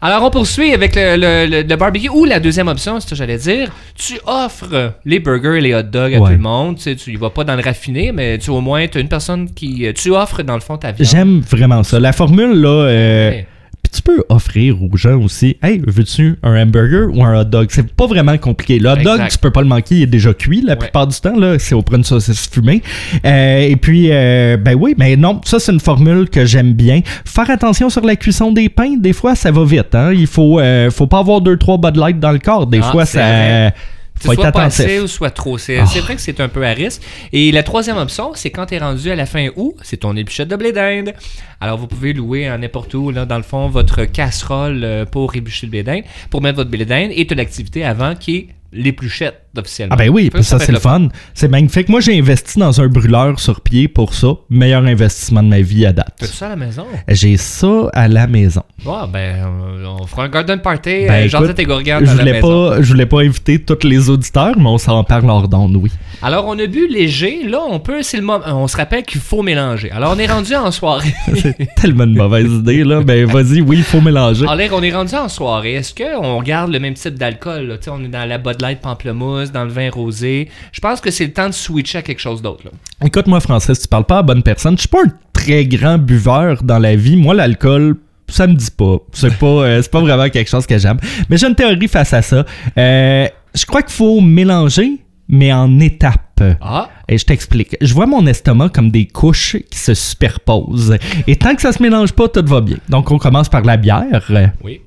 [0.00, 3.10] Alors, on poursuit avec le, le- le- le barbecue ou la deuxième option, c'est ce
[3.10, 3.70] que j'allais dire.
[3.96, 6.30] Tu offres les burgers et les hot dogs à Ouais.
[6.30, 6.76] tout le monde.
[6.76, 9.00] Tu sais, tu y vas pas dans le raffiné, mais tu au moins, tu as
[9.00, 9.86] une personne qui.
[9.94, 11.08] Tu offres, dans le fond, ta viande.
[11.08, 11.98] J'aime vraiment ça.
[12.00, 13.46] La formule, là, euh, Ouais.
[13.88, 17.68] Puis tu peux offrir aux gens aussi, hey, veux-tu un hamburger ou un hot dog?
[17.70, 18.80] C'est pas vraiment compliqué.
[18.80, 19.30] Le hot dog, Exact.
[19.30, 20.78] tu peux pas le manquer, il est déjà cuit la Ouais.
[20.80, 21.36] plupart du temps.
[21.38, 22.82] là C'est auprès d'une saucisse fumée.
[23.24, 27.00] Euh, et puis, euh, ben oui, mais non, ça c'est une formule que j'aime bien.
[27.24, 29.94] Faire attention sur la cuisson des pains, des fois ça va vite.
[29.94, 30.12] Hein?
[30.12, 32.66] Il faut, euh, faut pas avoir deux trois Bud Light dans le corps.
[32.66, 33.20] Des Ah, fois, ça.
[33.20, 33.74] vrai.
[34.18, 35.58] Faut soit être pas assez ou soit trop.
[35.58, 35.86] C'est Ah.
[35.86, 37.02] c'est vrai que c'est un peu à risque.
[37.32, 40.16] Et la troisième option, c'est quand tu es rendu à la fin août, c'est ton
[40.16, 41.12] épluchette de blé d'Inde.
[41.60, 45.66] Alors, vous pouvez louer n'importe où, là, dans le fond, votre casserole euh, pour éplucher
[45.66, 48.48] le blé d'Inde, pour mettre votre blé d'Inde et tu as l'activité avant qui est
[48.72, 49.94] l'épluchette officiellement.
[49.98, 51.08] Ah ben oui, Ça, puis ça, peut c'est le fun.
[51.34, 51.88] C'est magnifique.
[51.88, 54.28] Moi, j'ai investi dans un brûleur sur pied pour ça.
[54.50, 56.14] Meilleur investissement de ma vie à date.
[56.18, 56.86] T'as ça à la maison?
[57.08, 58.62] J'ai ça à la maison.
[58.84, 62.70] Ouais, ben, euh, on fera un garden party, Ben, euh, écoute, à la voulais maison.
[62.70, 65.90] pas, je voulais pas inviter tous les auditeurs, mais on s'en parle hors d'onde, oui.
[66.22, 67.42] Alors, on a bu léger.
[67.46, 68.44] Là, on peut, c'est le moment.
[68.46, 69.90] On se rappelle qu'il faut mélanger.
[69.90, 71.14] Alors, on est rendu en soirée.
[71.36, 73.00] C'est tellement une mauvaise idée, là.
[73.02, 74.46] Ben, vas-y, oui, il faut mélanger.
[74.48, 75.74] Alors, on est rendu en soirée.
[75.74, 77.78] Est-ce qu'on garde le même type d'alcool?
[77.90, 80.48] On est dans la Bud Light pamplemousse, dans le vin rosé.
[80.72, 82.64] Je pense que c'est le temps de switcher à quelque chose d'autre.
[83.04, 84.74] Écoute-moi, Francis, tu parles pas à bonne personne.
[84.76, 87.16] Je suis pas un très grand buveur dans la vie.
[87.16, 87.96] Moi, l'alcool,
[88.28, 88.96] ça me dit pas.
[89.12, 90.98] C'est pas, euh, c'est pas vraiment quelque chose que j'aime.
[91.28, 92.44] Mais j'ai une théorie face à ça.
[92.78, 96.22] Euh, je crois qu'il faut mélanger, mais en étapes.
[96.60, 97.76] Ah, Et je t'explique.
[97.80, 100.98] Je vois mon estomac comme des couches qui se superposent.
[101.26, 102.76] Et tant que ça se mélange pas, tout va bien.
[102.90, 104.30] Donc, on commence par la bière.
[104.62, 104.80] oui.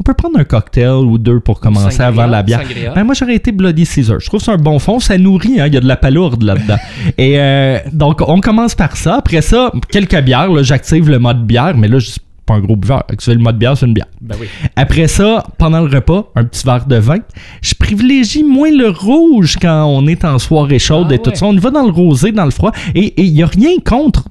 [0.00, 2.62] On peut prendre un cocktail ou deux pour commencer Sangria, avant la bière.
[2.94, 4.18] Ben moi j'aurais été Bloody Caesar.
[4.20, 5.96] Je trouve que c'est un bon fond, ça nourrit, hein, il y a de la
[5.96, 6.78] palourde là-dedans.
[7.18, 9.16] Et euh, donc on commence par ça.
[9.16, 12.60] Après ça, quelques bières, là, j'active le mode bière, mais là je suis pas un
[12.60, 13.04] gros buveur.
[13.08, 14.08] Activer le mode bière, c'est une bière.
[14.20, 14.48] Ben oui.
[14.76, 17.18] Après ça, pendant le repas, un petit verre de vin.
[17.62, 21.46] Je privilégie moins le rouge quand on est en soirée chaude Ah et tout ça.
[21.46, 22.72] On y va dans le rosé, dans le froid.
[22.94, 24.24] Et il n'y a rien contre.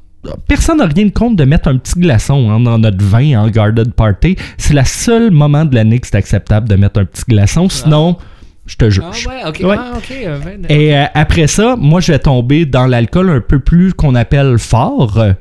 [0.48, 3.92] Personne n'a rien contre de mettre un petit glaçon hein, dans notre vin en garden
[3.92, 4.36] party.
[4.58, 7.68] C'est le seul moment de l'année que c'est acceptable de mettre un petit glaçon.
[7.70, 8.18] Sinon,
[8.66, 9.04] je te juge.
[9.06, 9.60] Ah ouais, ok.
[9.68, 9.76] Ouais.
[9.78, 10.12] Ah, ok.
[10.26, 14.16] euh, Et euh, après ça, moi, je vais tomber dans l'alcool un peu plus qu'on
[14.16, 15.18] appelle fort.
[15.18, 15.34] Euh,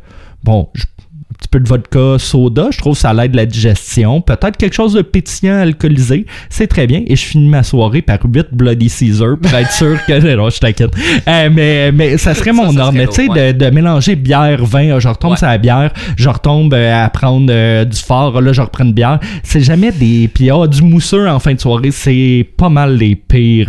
[0.42, 0.84] bon, je-
[1.32, 4.20] un petit peu de vodka, soda, je trouve que ça l'aide la digestion.
[4.20, 7.02] Peut-être quelque chose de pétillant, alcoolisé, c'est très bien.
[7.06, 10.12] Et je finis ma soirée par 8 Bloody Caesar pour être sûr que...
[10.36, 10.92] Non, je t'inquiète.
[11.28, 12.92] Euh, mais, mais ça serait mon ordre.
[12.92, 13.52] Mais tu sais, ouais.
[13.52, 15.36] de, de mélanger bière, vin, euh, je retombe Ouais.
[15.38, 18.92] sur la bière, je retombe euh, à prendre euh, du fort, là, je reprends une
[18.92, 19.18] bière.
[19.42, 20.28] C'est jamais des...
[20.28, 23.68] Puis ah, du mousseux en fin de soirée, c'est pas mal les pires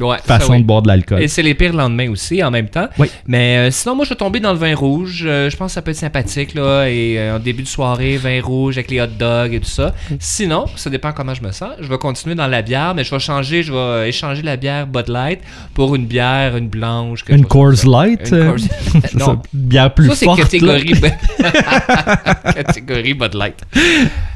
[0.00, 0.60] Ouais, façon oui.
[0.60, 1.22] de boire de l'alcool.
[1.22, 2.88] Et c'est les pires lendemains aussi, en même temps.
[2.98, 3.10] Oui.
[3.26, 5.24] Mais euh, sinon, moi, je vais tomber dans le vin rouge.
[5.26, 6.84] Euh, je pense que ça peut être sympathique, là.
[6.88, 9.94] Et euh, en début de soirée, vin rouge avec les hot dogs et tout ça.
[10.18, 11.70] Sinon, ça dépend comment je me sens.
[11.80, 14.86] Je vais continuer dans la bière, mais je vais changer, je vais échanger la bière
[14.86, 15.40] Bud Light
[15.74, 17.24] pour une bière, une blanche.
[17.28, 17.70] Une Coors.
[17.84, 19.42] Light, Une ça, non.
[19.52, 20.92] bière plus ça, c'est catégorie,
[22.54, 23.56] catégorie Bud Light.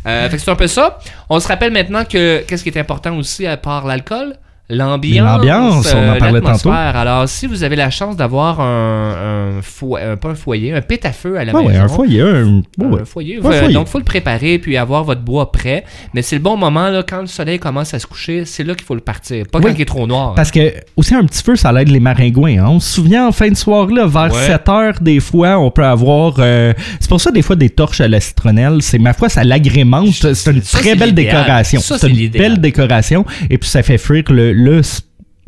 [0.05, 0.99] Fait que c'est un peu ça.
[1.29, 4.35] On se rappelle maintenant que qu'est-ce qui est important aussi à part l'alcool?
[4.75, 5.27] L'ambiance.
[5.47, 6.71] L'ambiance, on en parlait tantôt.
[6.71, 11.13] Alors, si vous avez la chance d'avoir un, un- pas un foyer, un pét à
[11.13, 11.85] feu à la Ouais, ouais, maison.
[11.85, 12.21] un foyer.
[12.23, 13.39] Un, ouais, Un foyer.
[13.73, 15.85] Donc, il faut le préparer puis avoir votre bois prêt.
[16.15, 18.75] Mais c'est le bon moment, là, quand le soleil commence à se coucher, c'est là
[18.75, 19.45] qu'il faut le partir.
[19.51, 20.35] Pas quand il est trop noir.
[20.35, 22.59] Parce que, aussi, un petit feu, ça l'aide les maringouins.
[22.59, 22.67] hein.
[22.69, 24.47] On se souvient, en fin de soirée, là, vers Ouais.
[24.47, 26.35] 7 heures, des fois, on peut avoir.
[26.39, 28.79] euh, c'est pour ça, des fois, des torches à la citronnelle.
[28.81, 30.13] C'est, ma foi, ça l'agrémente.
[30.35, 31.81] C'est une Ça, très belle décoration.
[31.81, 33.25] C'est une belle décoration.
[33.51, 34.81] Et puis, ça fait frire le, le,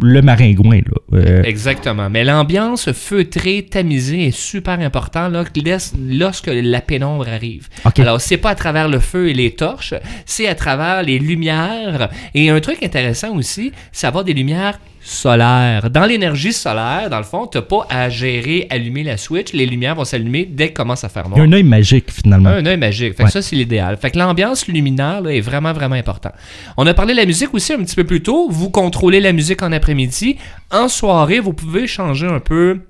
[0.01, 0.81] le maringouin.
[1.13, 1.19] Là.
[1.19, 2.11] Euh, Exactement.
[2.11, 7.69] Mais l'ambiance feutrée, tamisée est super important là, que laisse- lorsque la pénombre arrive.
[8.03, 9.95] Alors, c'est pas à travers le feu et les torches,
[10.27, 12.11] c'est à travers les lumières.
[12.35, 14.79] Et un truc intéressant aussi, c'est avoir des lumières
[15.25, 19.53] Dans l'énergie solaire, dans le fond, t'as pas à gérer, allumer la switch.
[19.53, 21.49] Les lumières vont s'allumer dès qu'il commence à faire Il y a noir.
[21.49, 22.51] un œil magique, finalement.
[22.51, 23.15] Un œil magique.
[23.17, 23.97] Fait que ça, c'est l'idéal.
[23.97, 26.33] Fait que l'ambiance luminaire là, est vraiment, vraiment important.
[26.77, 28.49] On a parlé de la musique aussi un petit peu plus tôt.
[28.51, 30.37] Vous contrôlez la musique en après-midi.
[30.71, 32.81] En soirée, vous pouvez changer un peu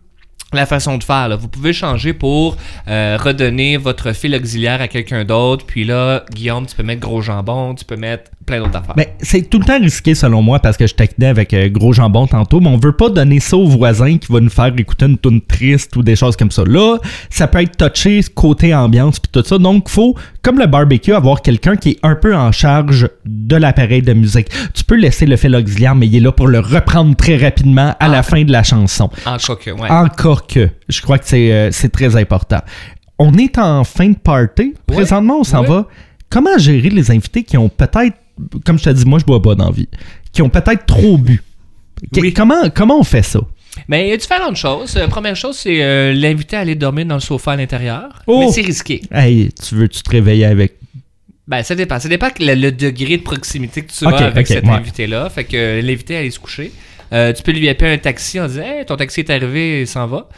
[0.52, 1.28] la façon de faire.
[1.28, 1.37] là.
[1.37, 2.56] Vous pouvez changer pour
[2.88, 5.66] euh, redonner votre fil auxiliaire à quelqu'un d'autre.
[5.66, 8.94] Puis là, Guillaume, tu peux mettre gros jambon, tu peux mettre plein d'autres affaires.
[8.94, 11.92] Ben, c'est tout le temps risqué selon moi parce que je taquinais avec euh, gros
[11.92, 15.06] jambon tantôt, mais on veut pas donner ça au voisin qui va nous faire écouter
[15.06, 16.62] une tune triste ou des choses comme ça.
[16.64, 19.59] Là, ça peut être touché côté ambiance puis tout ça.
[19.59, 24.02] Donc, faut, comme le barbecue, avoir quelqu'un qui est un peu en charge de l'appareil
[24.02, 24.48] de musique.
[24.74, 27.96] Tu peux laisser le fil auxiliaire, mais il est là pour le reprendre très rapidement
[27.98, 29.11] à la fin de la chanson.
[29.26, 29.88] en cas que, ouais.
[30.37, 32.61] Encore que, je crois que c'est euh, c'est très important.
[33.18, 34.75] On est en fin de party.
[34.87, 35.68] Présentement, on s'en ouais.
[35.68, 35.88] va.
[36.29, 38.16] Comment gérer les invités qui ont peut-être,
[38.64, 39.88] comme je te dis, moi je bois pas d'envie,
[40.33, 41.42] qui ont peut-être trop bu?
[42.12, 42.33] Que- Oui.
[42.35, 43.40] Comment, comment on fait ça?
[43.88, 44.96] Mais il y a différentes choses.
[44.96, 48.22] Euh, première chose, c'est euh, l'inviter à aller dormir dans le sofa à l'intérieur.
[48.27, 48.40] Oh!
[48.40, 49.03] Mais c'est risqué.
[49.11, 50.75] Hey, tu veux-tu te réveiller avec?
[51.46, 52.01] Ben, ça dépend.
[52.01, 54.64] Ça dépend que le, le degré de proximité que tu Ok, as avec ok, cet
[54.64, 54.70] ouais.
[54.72, 55.31] invité-là.
[55.31, 56.72] Fait que euh, l'invité à aller se coucher.
[57.12, 59.87] Euh, tu peux lui appeler un taxi en disant Hey, ton taxi est arrivé et
[59.87, 60.29] s'en va.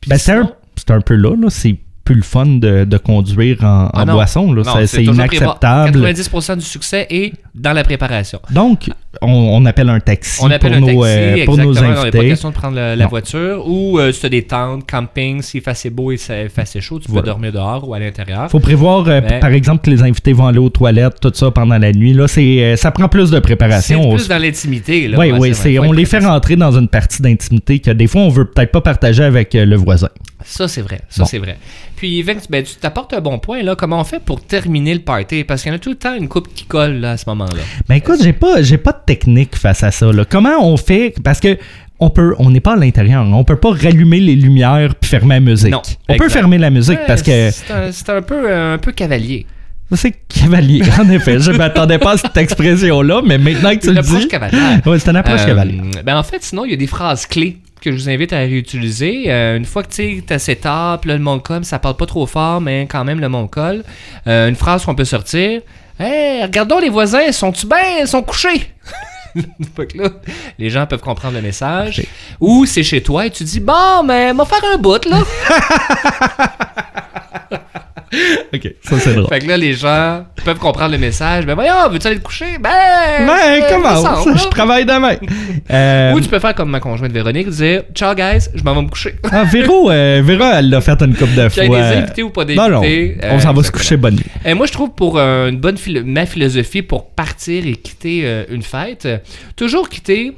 [0.00, 1.50] Puis Ben, c'est un, peu là, là.
[1.50, 4.54] C'est plus le fun de, de conduire en, Ah en boisson.
[4.86, 6.00] C'est inacceptable.
[6.02, 8.40] 90% du succès est dans la préparation.
[8.50, 8.88] Donc,
[9.20, 11.76] on, on appelle un taxi, On appelle pour, un nos, taxi, euh, pour nos.
[11.78, 12.28] On n'est pas invités.
[12.28, 13.62] question de prendre la, voiture.
[13.68, 16.62] Ou euh, si tu as des tentes, camping, s'il fait assez beau et ça fait
[16.62, 17.22] assez chaud, tu Voilà.
[17.22, 18.50] peux dormir dehors ou à l'intérieur.
[18.50, 21.50] faut prévoir, euh, Ben- par exemple, que les invités vont aller aux toilettes, tout ça
[21.50, 22.14] pendant la nuit.
[22.14, 24.14] Là, c'est, euh, ça prend plus de C'est préparation.
[24.14, 25.12] plus dans l'intimité.
[25.14, 28.22] Oui, oui, c'est c'est, on les fait rentrer dans une partie d'intimité que des fois,
[28.22, 30.08] on veut peut-être pas partager avec euh, le voisin.
[30.50, 31.02] Ça, c'est vrai.
[31.10, 31.28] Ça, Bon.
[31.28, 31.58] c'est vrai.
[31.96, 33.62] Puis, Vince, ben, tu t'apportes un bon point.
[33.62, 33.76] là.
[33.76, 35.44] Comment on fait pour terminer le party?
[35.44, 37.24] Parce qu'il y en a tout le temps une coupe qui colle là, à ce
[37.28, 37.60] moment-là.
[37.86, 40.10] Ben écoute, j'ai pas, j'ai pas de technique face à ça.
[40.10, 40.24] Là.
[40.24, 41.12] Comment on fait?
[41.22, 41.58] Parce que
[42.00, 43.26] on peut, on n'est pas à l'intérieur.
[43.26, 45.70] On peut pas rallumer les lumières puis fermer la musique.
[45.72, 48.78] Non, on peut fermer la musique Ouais, parce que C'est un, c'est un peu, un
[48.78, 49.44] peu cavalier.
[49.94, 50.82] c'est cavalier.
[50.98, 54.20] En effet, je m'attendais pas à cette expression-là, mais maintenant que tu Une le approche
[54.20, 54.80] dis, cavalière.
[54.86, 55.80] ouais, c'est une approche Euh, cavalier.
[56.04, 58.38] ben en fait, sinon, il y a des phrases clés que je vous invite à
[58.38, 59.24] réutiliser.
[59.28, 62.26] Euh, une fois que tu as cette là, le monde colle, ça parle pas trop
[62.26, 63.84] fort, mais quand même, le monde colle.
[64.26, 65.62] Euh, une phrase qu'on peut sortir.
[65.98, 68.00] Hey, regardons les voisins, sont-tu bien?
[68.00, 68.72] Ils sont couchés?
[69.94, 70.08] Là,
[70.58, 72.02] les gens peuvent comprendre le message.
[72.40, 75.18] Ou c'est chez toi et tu dis Bon, mais m'a faire un bout, là.
[78.54, 79.28] Ok, ça c'est drôle.
[79.28, 81.44] fait que là, les gens peuvent comprendre le message.
[81.46, 82.58] Ben voyons, veux-tu aller te coucher?
[82.58, 82.70] Ben,
[83.26, 84.34] Ben, euh, comment?
[84.36, 85.16] Je travaille demain.
[85.70, 88.82] Euh, Ou tu peux faire comme ma conjointe Véronique, dire Ciao guys, je m'en vais
[88.82, 89.14] me coucher.
[89.30, 91.76] ah, Véro, euh, Véro, elle l'a fait une couple de Qu'il y fois.
[91.80, 93.18] des invités ou pas Non, non, d'invités.
[93.24, 94.24] on euh, s'en va se coucher bonne nuit.
[94.44, 98.22] Et moi, je trouve pour euh, une bonne philo- ma philosophie pour partir et quitter
[98.24, 99.18] euh, une fête, euh,
[99.56, 100.32] toujours quitter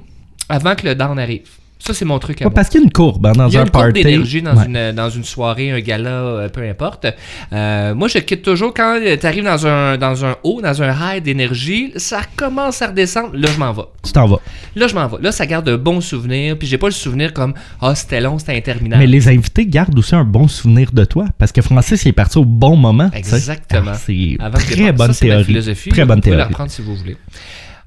[0.49, 1.43] avant que le down arrive.
[1.83, 2.55] Ça, c'est mon truc à Ouais, moi.
[2.55, 4.03] parce qu'il y a une courbe hein, dans Il y a un une courbe party.
[4.05, 4.67] d'énergie dans, Ouais.
[4.67, 7.07] une, euh, dans une soirée, un gala, euh, peu importe.
[7.53, 10.93] Euh, moi, je quitte toujours quand tu arrives dans un, dans un haut, dans un
[11.17, 13.83] high d'énergie, ça commence à redescendre, là, je m'en vais.
[14.05, 14.41] Tu t'en vas.
[14.77, 15.17] Là, je m'en vais.
[15.23, 18.39] Là, ça garde un bon souvenir, puis j'ai pas le souvenir comme «Ah, c'était long,
[18.39, 19.01] c'était interminable».
[19.03, 21.27] Mais les invités gardent aussi un bon souvenir de toi.
[21.39, 23.09] Parce que Francis, il est parti au bon moment.
[23.15, 23.93] Exactement.
[23.95, 24.37] Ah, C'est
[24.75, 25.45] très bonne Ça, théorie.
[25.45, 25.89] philosophie.
[25.91, 26.53] Très bonne Vous pouvez la théorie.
[26.53, 27.17] reprendre si vous voulez.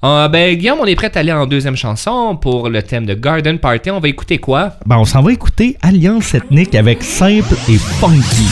[0.03, 3.13] Euh, ben, Guillaume, on est prêt à aller en deuxième chanson pour le thème de
[3.13, 3.89] Garden Party.
[3.89, 4.73] On va écouter quoi?
[4.85, 8.49] Ben, on s'en va écouter Alliance ethnique avec Simple et Funky.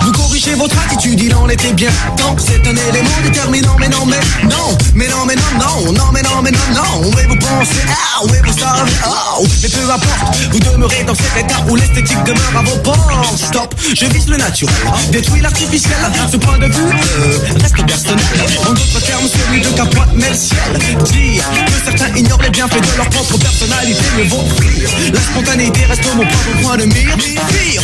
[0.00, 2.36] Vous corrigez votre attitude, il en était bien temps.
[2.38, 6.22] C'est un élément déterminant, mais non, mais non, mais non, mais non, non, non, mais
[6.22, 7.10] non, mais non, non.
[7.16, 11.36] Mais vous pensez, ah, oui, vous savez, oh, mais peu importe, vous demeurez dans cet
[11.36, 13.38] état où l'esthétique demeure à vos portes.
[13.38, 14.74] Stop, je vise le naturel,
[15.10, 15.96] détruis l'artificiel.
[16.30, 18.24] Ce point de vue euh, reste personnel.
[18.66, 20.58] En d'autres termes, celui de Capote mais le ciel.
[21.04, 24.90] Dire que certains ignorent les bienfaits de leur propre personnalité, mais fuir.
[25.12, 27.16] La spontanéité reste mon propre point de mire.
[27.34, 27.82] Pire,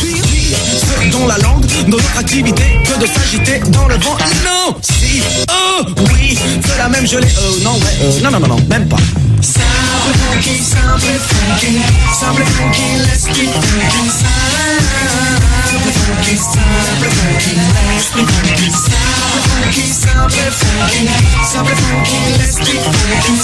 [0.79, 4.17] ceux dont la langue, dans notre activité, que de s'agiter dans le vent.
[4.45, 5.83] Non, si, oh,
[6.13, 7.27] oui, c'est la même gelée.
[7.27, 8.97] Euh, non, ouais, euh, non, non, non, non, même pas.
[9.41, 11.81] Simple funky, simple funky,
[12.17, 14.09] simple funky, let's keep funky.
[15.65, 17.53] Simple funky, simple funky,
[17.95, 18.69] let's keep funky.
[18.71, 21.09] Simple funky, simple funky,
[21.43, 23.35] simple funky, let's keep funky.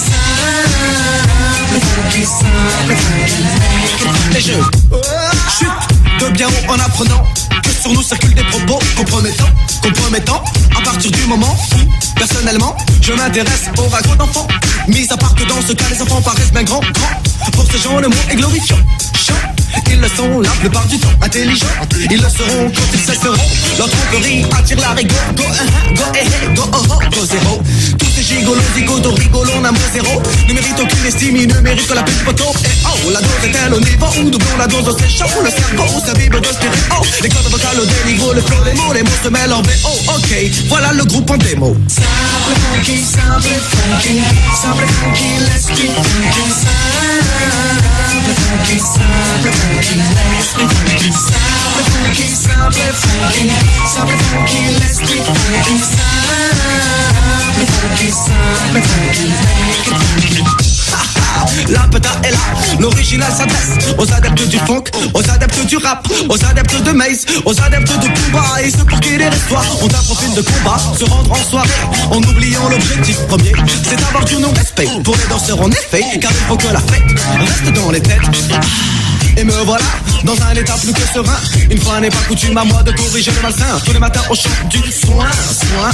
[1.58, 4.34] Simple funky, simple funky, make it funky.
[4.34, 4.64] Les jeux,
[5.58, 7.24] chute de bien en apprenant
[7.64, 9.50] que sur nous circulent des propos compromettants,
[9.82, 10.44] compromettants.
[10.78, 14.48] À partir du moment où, personnellement, je m'intéresse au ragot d'enfants.
[14.88, 17.52] Mis à part que dans ce cas, les enfants paraissent bien grands, grands.
[17.52, 18.78] Pour ces gens, le mot est glorifiant.
[19.90, 21.68] Ils le sont la plupart du temps intelligents.
[22.10, 23.36] Ils le seront quand ils cesseront.
[23.78, 23.88] Leur
[24.58, 25.18] attire la rigueur.
[25.36, 27.62] Go, uh, go, eh, eh, go, oh, oh, go, zéro.
[28.18, 30.20] Tous ces gigolos, zigotos, rigolons, n'amour zéro.
[30.48, 32.52] Ne méritent aucune estime, ils ne méritent que la petite poteau.
[32.66, 35.28] Et oh, la dose est-elle au niveau où doublons la dose, c'est chaud.
[35.44, 37.04] Le cerveau, sa vibre de stéréo.
[37.22, 39.90] Les cordes vocales au déniveau, le flow, les mots, les mots se mêlent en VO.
[40.16, 40.34] Ok,
[40.68, 41.78] voilà le groupe en démo.
[41.88, 44.24] Simple funky, simple funky,
[45.46, 45.92] let's funky.
[45.94, 46.08] Let's
[48.48, 48.80] funky.
[54.80, 57.27] Let's funky.
[57.66, 58.12] Funky,
[58.74, 60.44] funky.
[61.70, 62.38] La peta est là,
[62.80, 67.60] l'original s'adresse aux adeptes du funk, aux adeptes du rap, aux adeptes de Maze, aux
[67.62, 71.06] adeptes de combat et ceux pour qui les histoires ont un profil de combat, se
[71.06, 71.70] rendre en soirée
[72.12, 76.48] en oubliant l'objectif premier, c'est d'avoir du non-respect pour les danseurs en effet, car il
[76.48, 77.04] faut que la fête
[77.40, 78.22] reste dans les têtes.
[79.38, 79.86] Et me voilà
[80.24, 81.38] dans un état plus que serein.
[81.70, 83.80] Une fois n'est pas coutume à moi de corriger le malsain.
[83.86, 85.92] Tous les matins au champ du soin, soin.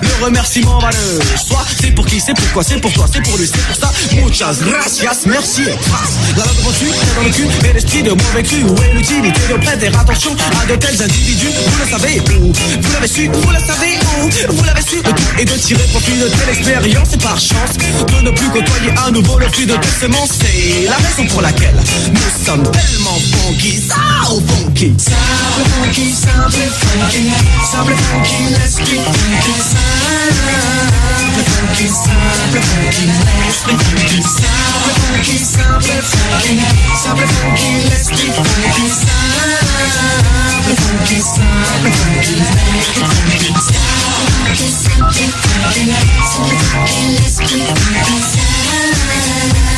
[0.00, 1.62] Le remerciement va le soi.
[1.78, 3.92] C'est pour qui, c'est pourquoi, c'est pour toi, c'est pour lui, c'est pour ça.
[4.16, 5.76] Muchas gracias, merci et.
[6.36, 6.62] La langue
[7.16, 8.62] dans le cul, et l'esprit de mauvais cru.
[8.62, 11.50] Où est l'utilité de prêter attention à de tels individus?
[11.66, 12.52] Vous le savez où?
[12.80, 14.54] Vous l'avez su, vous le savez où?
[14.54, 15.02] Vous l'avez su?
[15.38, 17.08] Et de tirer profit de telle expérience.
[17.12, 20.30] Et par chance de ne plus côtoyer à nouveau le flux de telles semences.
[20.40, 21.76] C'est la raison pour laquelle
[22.10, 23.98] nous sommes tellement funky, so
[24.46, 24.94] funky.
[24.98, 27.32] Simple funky, simple funky,
[27.66, 29.54] simple funky, let's keep funky.
[29.58, 33.06] Simple funky, simple funky,
[33.42, 34.20] let's keep funky.
[34.22, 36.54] Simple funky, simple funky,
[36.94, 38.30] simple funky, let's funky.
[38.94, 42.34] Simple funky, simple funky,
[42.70, 43.50] make it funky.
[43.50, 45.02] Simple funky, simple
[45.64, 45.90] funky,
[46.22, 47.36] simple funky, let's
[48.30, 49.73] funky.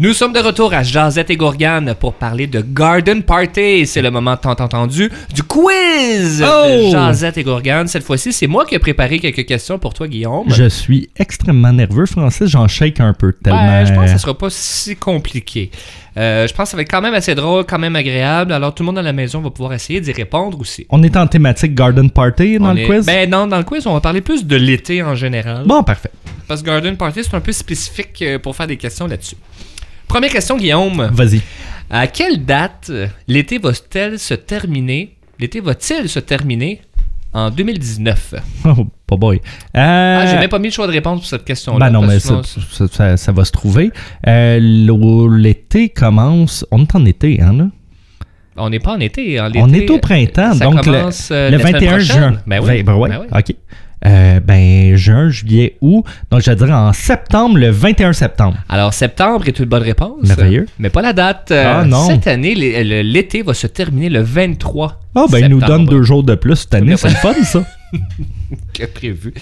[0.00, 3.86] Nous sommes de retour à Jazette et Gourgane pour parler de Garden Party.
[3.86, 6.66] C'est le moment tant entendu du quiz Oh!
[6.86, 7.88] de Jazette et Gourgane.
[7.88, 10.44] Cette fois-ci, c'est moi qui ai préparé quelques questions pour toi, Guillaume.
[10.48, 12.48] Je suis extrêmement nerveux, Francis.
[12.48, 13.80] J'en shake un peu tellement.
[13.80, 15.70] Ouais, je pense que ça sera pas si compliqué.
[16.16, 18.52] Euh, je pense que ça va être quand même assez drôle, quand même agréable.
[18.52, 20.86] Alors tout le monde à la maison va pouvoir essayer d'y répondre aussi.
[20.90, 23.06] On est en thématique Garden Party dans On le est- quiz?
[23.06, 25.64] Ben non, dans le quiz, on va parler plus de l'été en général.
[25.66, 26.10] Bon, parfait.
[26.48, 29.36] Parce que Garden Party, c'est un peu spécifique euh, pour faire des questions là-dessus.
[30.08, 31.08] Première question, Guillaume.
[31.12, 31.40] Vas-y.
[31.90, 35.14] À quelle date euh, l'été va-t-elle se terminer?
[35.38, 36.80] L'été va-t-il se terminer?
[37.34, 39.36] En 2019 Oh, pas boy.
[39.36, 41.78] Euh, Ah, j'ai même pas mis le choix de réponse pour cette question-là.
[41.78, 43.90] Ben non, mais ça, sinon, ça, ça- ça va se trouver.
[44.26, 44.58] Euh,
[45.38, 46.64] L'été commence.
[46.70, 47.66] On est en été, hein, là?
[48.56, 49.40] on n'est pas en été.
[49.40, 52.16] en On est au printemps, ça donc le, commence, euh, le la semaine 21 prochaine.
[52.16, 52.38] juin.
[52.46, 52.66] Ben oui.
[52.68, 53.26] Ben, ben ouais, Ben oui.
[53.38, 53.56] OK.
[54.06, 56.04] Euh, ben, juin, juillet, août.
[56.30, 58.58] Donc, je dirais en septembre, le 21 septembre.
[58.68, 60.22] Alors, septembre est une bonne réponse.
[60.26, 60.66] Merveilleux.
[60.78, 61.50] Mais pas la date.
[61.50, 62.06] Euh, Ah, non.
[62.06, 66.22] Cette année, l'été va se terminer le 23 Ah, ben, il nous donne deux jours
[66.22, 66.96] de plus cette année.
[66.96, 67.64] C'est le fun, ça.
[68.72, 69.32] que prévu.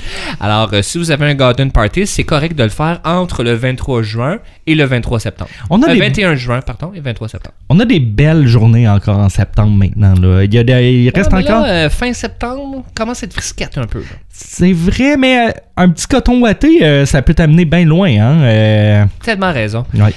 [0.40, 3.54] Alors, euh, si vous avez un garden party, c'est correct de le faire entre le
[3.54, 5.50] 23 juin et le 23 septembre.
[5.70, 7.54] On a Euh, des- 21 juin, pardon, et 23 septembre.
[7.68, 10.14] On a des belles journées encore en septembre maintenant.
[10.20, 10.44] Là.
[10.44, 11.64] Il, y a des- il reste Ah, là, encore.
[11.68, 14.02] euh, fin septembre, commence à être frisquette un peu.
[14.28, 18.08] C'est vrai, mais un petit coton ouaté, ça peut t'amener bien loin.
[18.10, 19.08] Hein?
[19.22, 19.84] Tellement raison.
[19.94, 20.12] ouais.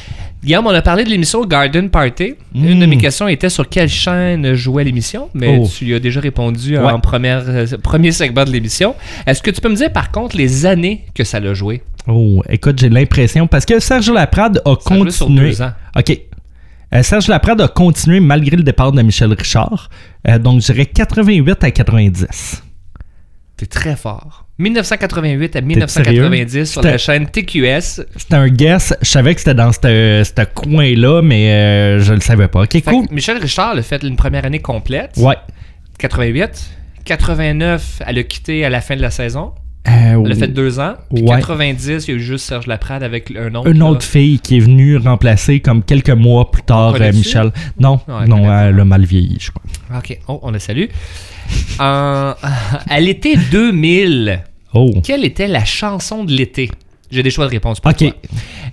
[0.46, 2.36] Guillaume, on a parlé de l'émission Garden Party.
[2.54, 2.90] Une de Mm.
[2.90, 5.68] mes questions était sur quelle chaîne jouait l'émission, mais Oh.
[5.68, 6.84] tu y as déjà répondu Ouais.
[6.92, 8.94] en première, euh, premier segment de l'émission.
[9.26, 11.82] Est-ce que tu peux me dire par contre les années que ça l'a joué?
[12.08, 13.48] Oh, écoute, j'ai l'impression.
[13.48, 15.50] Parce que Serge Laprade a Ça joué sur continué.
[15.50, 15.72] deux ans.
[15.98, 16.20] OK.
[16.94, 19.90] Euh, Serge Laprade a continué malgré le départ de Michel Richard.
[20.28, 22.62] Euh, donc, je dirais 88 à 90.
[23.58, 24.45] T'es très fort.
[24.58, 26.30] 1988 à sérieux?
[26.30, 28.06] 1990 sur la chaîne TQS.
[28.16, 28.94] C'était un guess.
[29.02, 32.66] Je savais que c'était dans ce coin-là, mais euh, je le savais pas.
[32.66, 33.06] Cool.
[33.12, 35.18] Michel Richard a fait une première année complète.
[35.18, 35.36] Ouais.
[35.98, 36.72] 88.
[37.04, 39.54] 89, elle a quitté à la fin de la saison.
[39.88, 40.94] Euh, Elle a fait deux ans.
[41.14, 41.36] Puis Ouais.
[41.40, 43.70] 90, il y a eu juste Serge Laprade avec un autre.
[43.70, 43.86] Une là.
[43.86, 47.12] autre fille qui est venue remplacer comme quelques mois plus tard euh?
[47.14, 47.52] Michel.
[47.80, 50.00] Non, non, elle a mal vieilli, je crois.
[50.00, 50.86] Ok, oh, on la salue.
[51.80, 52.34] En-
[52.90, 54.92] à l'été 2000, Oh.
[55.04, 56.70] quelle était la chanson de l'été?
[57.12, 58.10] J'ai des choix de réponse pour toi.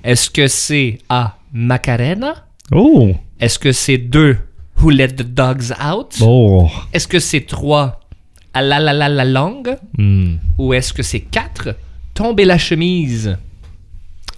[0.03, 1.37] Est-ce que c'est A.
[1.53, 2.47] Macarena?
[2.73, 3.13] Oh.
[3.39, 4.37] Est-ce que c'est 2.
[4.83, 6.17] Who Let the Dogs Out?
[6.23, 6.69] Oh.
[6.93, 8.01] Est-ce que c'est 3.
[8.55, 9.77] À la la la la langue?
[9.99, 10.35] Hmm.
[10.59, 11.75] Ou est-ce que c'est 4.
[12.15, 13.37] Tomber la chemise?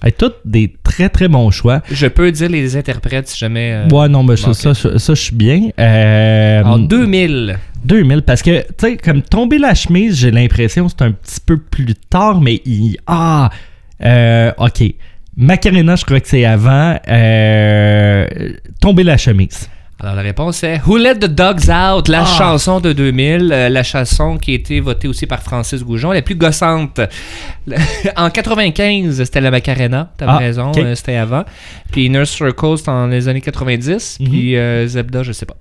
[0.03, 1.83] Hey, toutes des très très bons choix.
[1.91, 3.73] Je peux dire les interprètes si jamais.
[3.73, 5.71] euh, Ouais, non, mais ça, ça, ça, ça, je suis bien.
[5.81, 7.59] Euh, En 2000.
[7.85, 11.57] 2000, parce que, tu sais, comme tomber la chemise, j'ai l'impression c'est un petit peu
[11.59, 12.97] plus tard, mais il.
[13.07, 13.51] Ah!
[14.03, 14.83] Euh, ok.
[15.37, 16.99] Macarena, je crois que c'est avant.
[17.09, 18.27] Euh,
[18.81, 19.69] tomber la chemise.
[20.01, 23.83] Alors la réponse est Who Let the Dogs Out, la chanson de 2000, euh, la
[23.85, 27.01] chanson qui a été votée aussi par Francis Goujon, la plus gossante.
[28.17, 30.79] En 95, c'était la Macarena, t'avais Ah, raison, ok.
[30.79, 31.45] euh, c'était avant.
[31.93, 34.29] Puis Inner Circle, c'était en les années 90, Mhm.
[34.29, 35.57] puis euh, Zebda, je sais pas.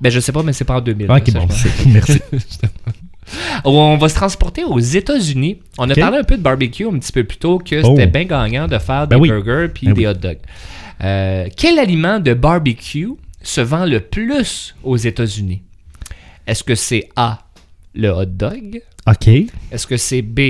[0.00, 1.10] Ben je sais pas, mais c'est pas en 2000.
[1.10, 1.46] Ok, ça, bon,
[1.88, 2.20] merci.
[3.64, 5.58] On va se transporter aux États-Unis.
[5.78, 6.00] On a Ok.
[6.00, 7.94] parlé un peu de barbecue un petit peu plus tôt, que Oh.
[7.96, 9.28] c'était bien gagnant de faire Ben des oui.
[9.28, 10.06] burgers puis Ben des oui.
[10.06, 10.38] hot dogs.
[11.02, 13.08] Euh, quel aliment de barbecue
[13.42, 15.62] se vend le plus aux États-Unis?
[16.46, 17.46] Est-ce que c'est A,
[17.94, 18.82] le hot dog?
[19.06, 19.28] Ok.
[19.28, 20.40] Est-ce que c'est B,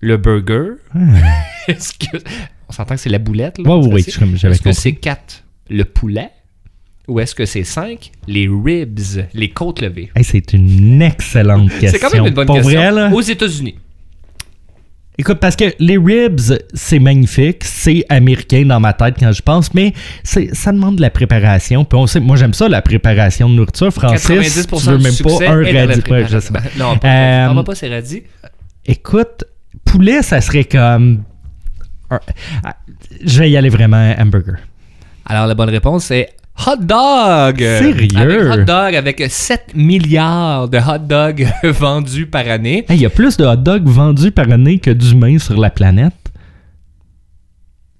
[0.00, 0.74] le burger?
[1.68, 2.18] Est-ce que...
[2.68, 3.64] On s'entend que c'est la boulette, là?
[3.64, 4.04] Ce oui,
[4.36, 6.30] j'avais Est-ce que c'est 4, le poulet?
[7.08, 9.00] Ou est-ce que c'est 5, les ribs,
[9.34, 10.10] les côtes levées?
[10.14, 11.90] Hey, c'est une excellente question.
[11.90, 12.80] C'est quand même une bonne Pour question.
[12.80, 13.10] vrai, là?
[13.12, 13.74] Aux États-Unis.
[15.22, 16.40] Écoute, parce que les ribs,
[16.74, 19.92] c'est magnifique, c'est américain dans ma tête quand je pense, mais
[20.24, 21.84] c'est- ça demande de la préparation.
[21.84, 23.92] Puis on sait, moi j'aime ça, la préparation de nourriture.
[23.92, 26.02] Francis, 90% tu veux même pas un est radis.
[26.10, 26.62] Ouais, je sais pas.
[26.76, 28.24] Non, pas, Euh, on va pas c'est radis.
[28.84, 29.44] Écoute,
[29.84, 31.22] poulet, ça serait comme.
[32.10, 32.18] ah,
[33.24, 34.56] Je vais y aller vraiment hamburger.
[35.24, 36.30] Alors, la bonne réponse c'est
[36.66, 37.58] hot dog.
[37.58, 38.16] Sérieux?
[38.50, 42.84] Avec hot dog, avec 7 milliards de hot dogs vendus par année.
[42.88, 45.70] Hey, Il y a plus de hot dogs vendus par année que d'humains sur la
[45.70, 46.14] planète?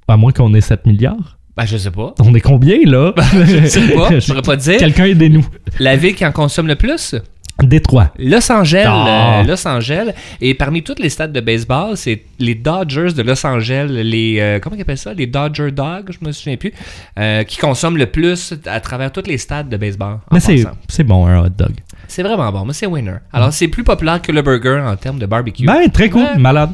[0.08, 1.38] À moins qu'on ait 7 milliards?
[1.56, 2.14] Ben, je sais pas.
[2.20, 3.12] On est combien, là?
[3.46, 4.78] Je sais pas, je pourrais pas te dire.
[4.78, 5.46] Quelqu'un aidez-nous.
[5.78, 7.14] La ville qui en consomme le plus?
[7.62, 8.10] Détroit.
[8.18, 8.84] Los Angeles.
[8.88, 9.40] Ah.
[9.40, 10.12] euh, Los Angeles.
[10.40, 14.38] Et parmi tous les stades de baseball, c'est les Dodgers de Los Angeles, les.
[14.40, 15.14] euh, comment ils appellent ça?
[15.14, 16.72] Les Dodger Dogs, je me souviens plus.
[17.18, 20.18] euh, qui consomment le plus à travers tous les stades de baseball.
[20.32, 21.72] Mais c'est bon, un hot dog.
[22.08, 23.16] C'est vraiment bon, mais c'est winner.
[23.32, 25.64] Alors, c'est plus populaire que le burger en termes de barbecue.
[25.64, 26.38] Ben, très cool, Ouais.
[26.38, 26.70] malade.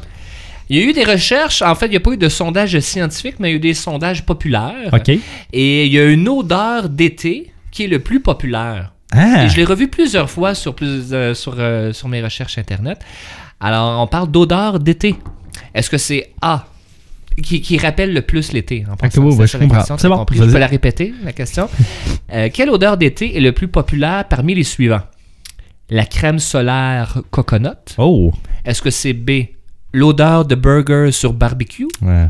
[0.70, 2.78] Il y a eu des recherches, en fait, il n'y a pas eu de sondage
[2.80, 4.90] scientifique, mais il y a eu des sondages populaires.
[4.92, 5.08] OK.
[5.52, 8.92] Et il y a une odeur d'été qui est le plus populaire.
[9.12, 12.59] Ah, Et je l'ai revu plusieurs fois sur, plus, euh, sur, euh, sur mes recherches
[12.59, 13.00] Internet.
[13.61, 15.14] Alors, on parle d'odeur d'été.
[15.74, 16.66] Est-ce que c'est A
[17.42, 19.96] qui, qui rappelle le plus l'été en je comprends.
[19.96, 20.26] C'est bon.
[20.30, 21.68] Je peux la répéter, la question?
[22.30, 25.00] Euh, quelle odeur d'été est le plus populaire parmi les suivants?
[25.88, 27.94] La crème solaire coconut.
[27.96, 28.30] Oh.
[28.66, 29.46] Est-ce que c'est B,
[29.94, 31.88] l'odeur de burger sur barbecue?
[32.02, 32.26] Ouais.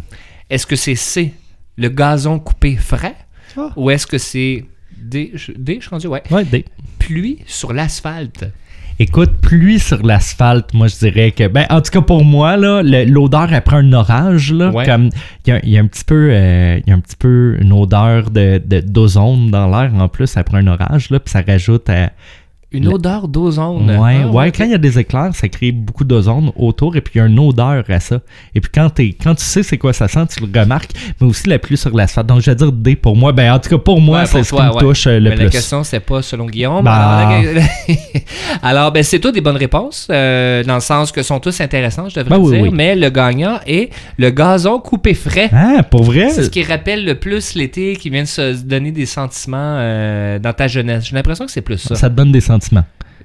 [0.50, 1.34] Est-ce que c'est C,
[1.76, 3.16] le gazon coupé frais?
[3.56, 3.72] Ah.
[3.74, 4.66] Ou est-ce que c'est
[5.02, 6.64] D, je- D, je suis rendu, ouais, Ouais, des-
[6.98, 8.46] pluie sur l'asphalte?
[9.00, 11.46] Écoute, pluie sur l'asphalte, moi je dirais que.
[11.46, 14.84] Ben, en tout cas pour moi, là, le- l'odeur après un orage, là, Ouais.
[14.84, 15.10] comme.
[15.46, 16.30] Il y a, il y a un petit peu.
[16.32, 20.08] euh, Il y a un petit peu une odeur de, de- d'ozone dans l'air en
[20.08, 22.10] plus après un orage, là, puis ça rajoute à
[22.70, 23.90] Une Le- odeur d'ozone.
[23.98, 27.00] Ouais, Ah, ouais, quand il y a des éclairs, ça crée beaucoup d'ozone autour et
[27.00, 28.20] puis il y a une odeur à ça.
[28.54, 31.26] Et puis quand, t'es- quand tu sais c'est quoi ça sent, tu le remarques, mais
[31.26, 32.26] aussi la pluie sur l'asphalte.
[32.26, 33.32] Donc je vais dire D pour moi.
[33.32, 35.36] Ben en tout cas pour moi, Ouais, c'est ce qui me touche euh, le Mais
[35.36, 35.44] plus.
[35.44, 36.84] la question, c'est pas selon Guillaume.
[36.84, 37.40] Bah.
[38.62, 42.10] Alors, ben, c'est tout des bonnes réponses, euh, dans le sens que sont tous intéressants,
[42.10, 42.62] je devrais Ben oui, dire.
[42.64, 42.70] oui.
[42.70, 43.88] Mais le gagnant est
[44.18, 45.48] le gazon coupé frais.
[45.54, 46.28] Ah, pour vrai?
[46.28, 50.38] C'est ce qui rappelle le plus l'été, qui vient de se donner des sentiments euh,
[50.38, 51.06] dans ta jeunesse.
[51.06, 51.94] J'ai l'impression que c'est plus ça.
[51.94, 52.57] Ça te donne des sentiments.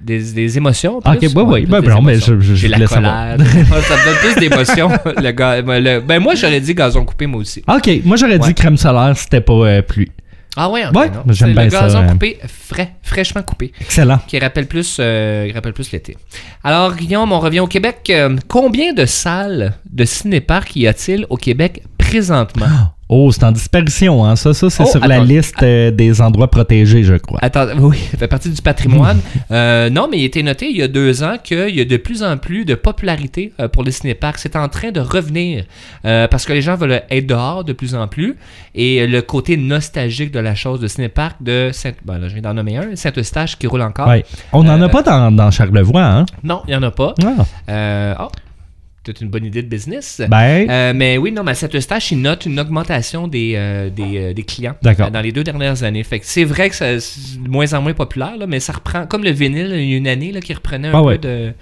[0.03, 0.99] Des, des émotions.
[1.05, 1.65] Ah, plus, ok, ouais, ouais.
[1.65, 3.37] Ben, des non, mais je- je- je J'ai la colère.
[3.39, 4.89] ça me donne plus d'émotions.
[5.05, 7.63] le ga- le- Ben, moi, j'aurais dit gazon coupé, moi aussi.
[7.67, 8.47] Ok, moi j'aurais Ouais.
[8.47, 10.11] dit crème solaire, c'était pas euh, pluie.
[10.57, 12.07] Ah ouais, ok, Ouais, j'aime bien le ça, gazon euh.
[12.09, 12.37] coupé
[12.69, 13.71] frais, fraîchement coupé.
[13.81, 14.19] Excellent.
[14.27, 16.15] qui rappelle plus, euh, qui rappelle plus l'été.
[16.63, 18.05] Alors, Guillaume, on revient au Québec.
[18.09, 22.92] Euh, combien de salles de cinéparc y a-t-il au Québec présentement?
[23.09, 24.35] Oh, c'est en disparition, hein.
[24.35, 27.39] Ça, ça c'est Oh, sur la liste euh, des endroits protégés, je crois.
[27.41, 29.19] Attends, oui, ça fait partie du patrimoine.
[29.51, 31.97] Euh, non, mais il était noté il y a deux ans qu'il y a de
[31.97, 34.39] plus en plus de popularité euh, pour les cinéparcs.
[34.39, 35.65] C'est en train de revenir
[36.03, 38.35] parce que les gens veulent être dehors de plus en plus.
[38.75, 41.91] Et le côté nostalgique de la chose de cinéparc de Saint...
[42.05, 44.07] Ben là, je viens d'en nommer un, Saint-Eustache qui roule encore.
[44.07, 44.25] Ouais.
[44.51, 46.25] On n'en a pas dans, dans Charlevoix, hein?
[46.43, 47.13] Non, il n'y en a pas.
[47.67, 48.15] Ah.
[48.19, 48.27] Oh,
[49.05, 50.21] c'est une bonne idée de business.
[50.29, 54.17] Ben, Euh, mais oui, non, mais cette stage, il note une augmentation des, euh, des,
[54.17, 55.07] euh, des clients D'accord.
[55.07, 56.03] euh, dans les deux dernières années.
[56.03, 56.97] Fait que c'est vrai que c'est
[57.37, 59.97] de moins en moins populaire, là, mais ça reprend, comme le vinyle, il y a
[59.97, 61.17] une année là, qui reprenait un Ah peu ouais.
[61.17, 61.53] de,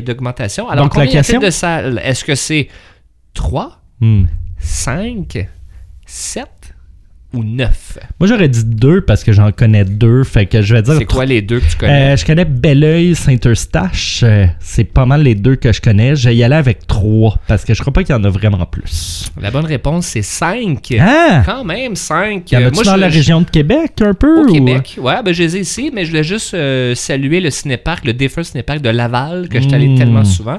[0.00, 0.68] d'augmentation.
[0.68, 2.00] Alors, Donc, la combien y de salles?
[2.04, 2.68] Est-ce que c'est
[3.34, 4.24] 3, hmm.
[4.58, 5.48] 5,
[6.06, 6.46] 7
[7.34, 7.98] ou 9?
[8.20, 10.24] moi j'aurais dit deux parce que j'en connais deux.
[10.24, 10.94] Fait que je vais dire.
[10.98, 12.12] C'est quoi les deux que tu connais?
[12.12, 14.20] Euh, je connais Belleuil, Saint-Eustache.
[14.22, 16.14] euh, c'est pas mal les deux que je connais.
[16.16, 18.28] Je vais y aller avec trois parce que je crois pas qu'il y en a
[18.30, 19.30] vraiment plus.
[19.40, 20.94] La bonne réponse, c'est 5.
[21.00, 21.42] Ah!
[21.44, 22.50] Quand même, 5.
[22.52, 24.42] Y en a-tu dans la région de Québec un peu?
[24.42, 27.40] Au ou- Québec, ouais, ben je les ai ici, mais je voulais juste euh, saluer
[27.40, 29.98] le cinéparc, le Differ Cinéparc de Laval, que je suis allé Mm.
[29.98, 30.58] tellement souvent.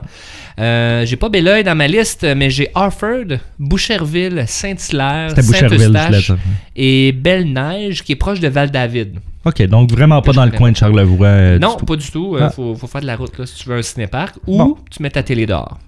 [0.59, 6.31] Euh, j'ai pas Belleuil dans ma liste, mais j'ai Harford, Boucherville, Saint-Hilaire, Saint-Eustache
[6.75, 9.19] et Belle-Neige, qui est proche de Val-David.
[9.45, 11.27] Ok, donc vraiment pas dans le coin de Charlevoix.
[11.27, 12.35] euh, non, pas du tout.
[12.37, 12.49] Il Ah.
[12.49, 14.35] faut, faut faire de la route là, si tu veux un cinéparc.
[14.47, 14.77] Ou Bon.
[14.89, 15.79] tu mets ta télé dehors.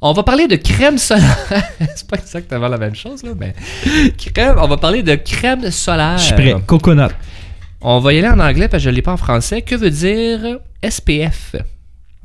[0.00, 1.36] On va parler de crème solaire.
[1.96, 3.54] C'est pas exactement la même chose, là, mais
[4.32, 6.18] crème, on va parler de crème solaire.
[6.18, 6.54] Je suis prêt.
[6.66, 7.10] Coconut.
[7.80, 9.62] On va y aller en anglais parce que je ne l'ai pas en français.
[9.62, 11.56] Que veut dire SPF?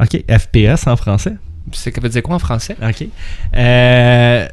[0.02, 1.34] Ok, FPS en français.
[1.72, 2.76] C'est que veut dire quoi en français?
[2.82, 3.08] Ok.
[3.56, 4.48] Euh...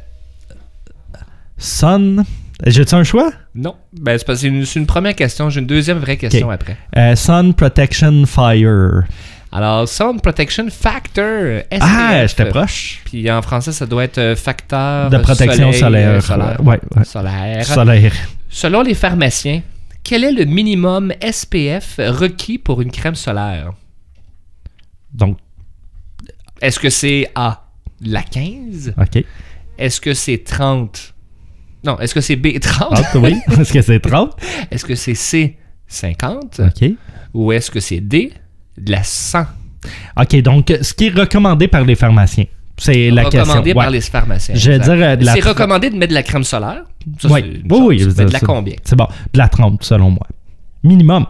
[1.57, 2.23] Sun.
[2.65, 3.31] J'ai-tu un choix?
[3.55, 3.75] Non.
[3.93, 5.49] Ben, c'est parce que c'est une, c'est une première question.
[5.49, 6.77] J'ai une deuxième vraie question après.
[6.95, 9.03] Euh, sun Protection Fire.
[9.51, 11.61] Alors, Sun Protection Factor.
[11.71, 11.79] SPF.
[11.81, 13.01] Ah, j'étais proche.
[13.05, 16.09] Puis en français, ça doit être euh, facteur De protection soleil, solaire.
[16.11, 16.57] euh, solaire.
[16.65, 17.03] Ouais, ouais.
[17.03, 17.65] Solaire.
[17.65, 18.13] Solaire.
[18.49, 19.61] Selon les pharmaciens,
[20.03, 23.73] quel est le minimum SPF requis pour une crème solaire?
[25.13, 25.37] Donc,
[26.61, 27.67] Est-ce que c'est A,
[28.01, 28.93] la 15?
[28.99, 29.23] ok.
[29.77, 31.13] Est-ce que c'est 30?
[31.83, 32.89] Non, est-ce que c'est B, 30?
[32.91, 33.35] Ah, oui.
[33.59, 34.35] Est-ce que c'est 30?
[34.69, 35.57] Est-ce que c'est C,
[35.87, 36.59] 50?
[36.59, 36.89] Ok.
[37.33, 38.31] Ou est-ce que c'est D,
[38.77, 39.45] de la 100?
[40.19, 42.45] Ok, donc, ce qui est recommandé par les pharmaciens,
[42.77, 43.41] c'est la question.
[43.41, 43.91] recommandé par Ouais.
[43.93, 44.53] les pharmaciens.
[44.55, 46.83] Je dire, de la C'est recommandé de mettre de la crème solaire.
[47.19, 48.75] Ça, Oui, oui, dire de la combien?
[48.83, 49.07] C'est bon.
[49.33, 50.27] De la 30, selon moi.
[50.83, 51.25] Minimum.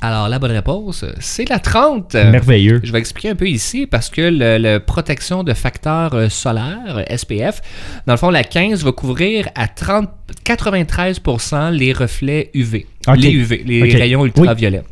[0.00, 2.14] Alors, la bonne réponse, c'est la 30.
[2.14, 2.80] Merveilleux.
[2.84, 7.04] Je vais expliquer un peu ici parce que le, le protection de facteurs euh, solaires,
[7.16, 7.60] SPF,
[8.06, 10.08] dans le fond, la 15 va couvrir à 30,
[10.44, 12.86] 93% les reflets UV.
[13.16, 14.84] Les UV, les rayons ultraviolets.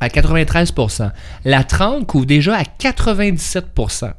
[0.00, 1.10] À 93%.
[1.44, 4.12] La 30 couvre déjà à 97%.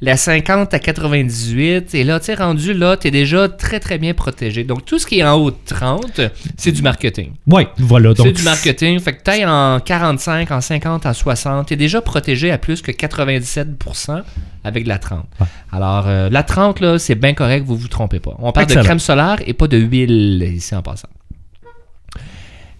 [0.00, 3.98] La 50 à 98, et là, tu sais, rendu là, tu es déjà très, très
[3.98, 4.64] bien protégé.
[4.64, 6.20] Donc, tout ce qui est en haut de 30,
[6.56, 7.32] c'est du marketing.
[7.46, 8.12] Ouais, voilà.
[8.16, 8.98] C'est Donc, du marketing.
[9.00, 12.90] Fait que t'ailles en 45, en 50, en 60, t'es déjà protégé à plus que
[12.90, 14.22] 97%
[14.64, 15.24] avec de la 30.
[15.40, 15.46] Ouais.
[15.72, 18.34] Alors, euh, la 30, là, c'est bien correct, vous vous trompez pas.
[18.40, 18.82] On parle Excellent.
[18.82, 21.08] de crème solaire et pas de huile ici en passant.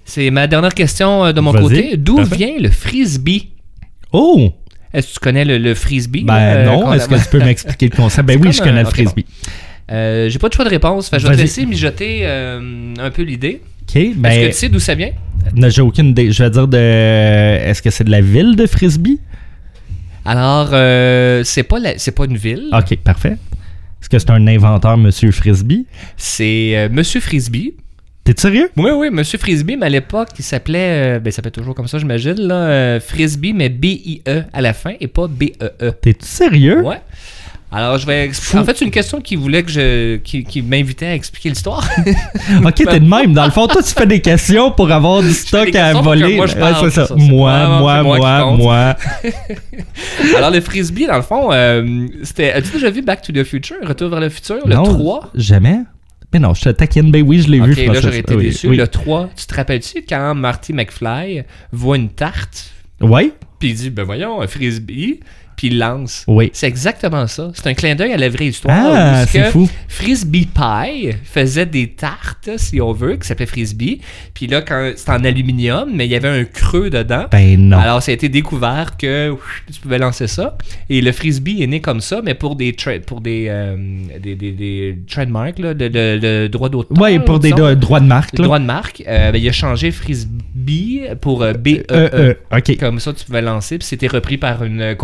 [0.05, 1.97] C'est ma dernière question euh, de mon côté.
[1.97, 3.51] D'où vient le frisbee?
[4.13, 4.53] Oh!
[4.95, 6.24] Est-ce que tu connais le, le frisbee?
[6.24, 8.26] Ben euh, non, est-ce que tu peux m'expliquer le concept?
[8.28, 9.26] Ben oui, je connais un- le frisbee.
[9.90, 11.09] Euh, J'ai pas de choix de réponse.
[11.11, 11.45] Fait je vais te Vas-y.
[11.45, 13.61] laisser mijoter euh, un peu l'idée.
[13.95, 15.11] Est-ce ben, que tu sais d'où ça vient?
[15.68, 16.32] j'ai aucune idée.
[16.32, 16.78] Je vais dire de.
[16.78, 19.18] Est-ce que c'est de la ville de Frisbee?
[20.24, 22.68] Alors, euh, c'est pas, la- c'est pas une ville.
[22.72, 23.36] Ok, parfait.
[24.01, 25.86] Est-ce que c'est un inventeur, Monsieur Frisbee?
[26.16, 27.74] C'est euh, Monsieur Frisbee.
[28.25, 28.70] T'es sérieux?
[28.77, 31.89] Oui, oui, Monsieur Frisbee, mais à l'époque, il s'appelait, euh, ben, il s'appelle toujours comme
[31.89, 35.91] ça, j'imagine, là, euh, Frisbee, mais B-I-E à la fin et pas B-E-E.
[36.01, 36.81] T'es sérieux?
[36.83, 37.01] Ouais.
[37.70, 38.29] Alors, je vais.
[38.29, 40.16] expli- En fait, c'est une question qui voulait que je.
[40.18, 41.87] qui, qui m'invitait à expliquer l'histoire.
[42.64, 43.35] Ok, t'es de même.
[43.35, 46.37] Dans le fond, toi, tu fais des questions pour avoir du stock à voler.
[46.37, 47.07] moi, Ouais, ça.
[47.07, 48.97] ça, Moi, moi, moi, moi moi.
[50.37, 52.53] Alors, le frisbee, dans le fond, euh, c'était.
[52.53, 53.77] As-tu déjà vu Back to the Future?
[53.83, 55.81] Retour vers le futur Le Non, 3 Jamais.
[56.35, 57.11] Mais non, je taquine.
[57.12, 58.03] Ben oui, je l'ai Ok, vu, là, Francis.
[58.03, 58.66] j'aurais été Oui, déçu.
[58.68, 58.76] Oui.
[58.76, 63.32] Le 3, tu te rappelles-tu quand Marty McFly voit une tarte, Ouais?
[63.61, 65.20] puis il dit, ben voyons, un frisbee,
[65.57, 66.25] puis il lance.
[66.27, 66.51] Oui.
[66.53, 67.51] C'est exactement ça.
[67.55, 68.77] C'est un clin d'œil à la vraie histoire.
[68.79, 69.69] Ah, c'est que fou.
[69.89, 74.01] Frisbee Pie faisait des tartes, si on veut, qui s'appelait Frisbee.
[74.35, 77.27] Puis là, quand c'était en aluminium, mais il y avait un creux dedans.
[77.31, 77.79] Ben non.
[77.79, 80.57] Alors, ça a été découvert que ouf, tu pouvais lancer ça.
[80.91, 82.75] Et le frisbee est né comme ça, mais pour des
[83.07, 83.77] pour des, euh,
[84.21, 86.99] des, des, des trademarks, là, de droits d'auteur.
[87.01, 88.35] ouais, pour des do- droits de marque.
[88.35, 89.03] Droits de marque.
[89.07, 91.85] Euh, ben, il a changé frisbee pour euh, B-E-E.
[91.93, 92.77] Euh, euh, ok.
[92.79, 93.79] Comme ça, tu pouvais lancer.
[93.79, 94.95] Puis c'était repris par une euh,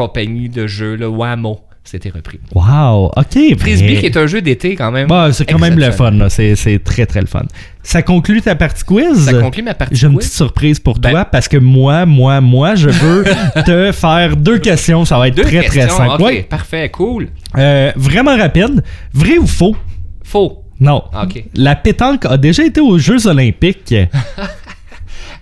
[0.41, 1.61] compagnie de jeux, le Wamo.
[1.83, 2.39] C'était repris.
[2.55, 3.57] Wow, ok.
[3.59, 5.09] Frisbee, mais- qui est un jeu d'été quand même.
[5.09, 6.13] Bah, c'est quand même le fun.
[6.29, 7.43] C'est, très, très le fun.
[7.83, 9.25] Ça conclut ta partie quiz?
[9.25, 12.41] Ça conclut ma partie J'ai une petite surprise pour Ben- toi parce que moi, moi,
[12.43, 13.25] moi, je veux
[13.67, 15.05] te faire deux questions.
[15.07, 15.87] Ça va être Deux très, questions.
[15.87, 16.15] très simple.
[16.15, 16.43] Ok, Ouais.
[16.43, 17.29] parfait, cool.
[17.57, 18.85] Euh, vraiment rapide.
[19.15, 19.75] Vrai ou faux?
[20.23, 20.63] Faux.
[20.79, 21.03] Non.
[21.21, 21.45] Ok.
[21.57, 23.95] La pétanque a déjà été aux Jeux Olympiques.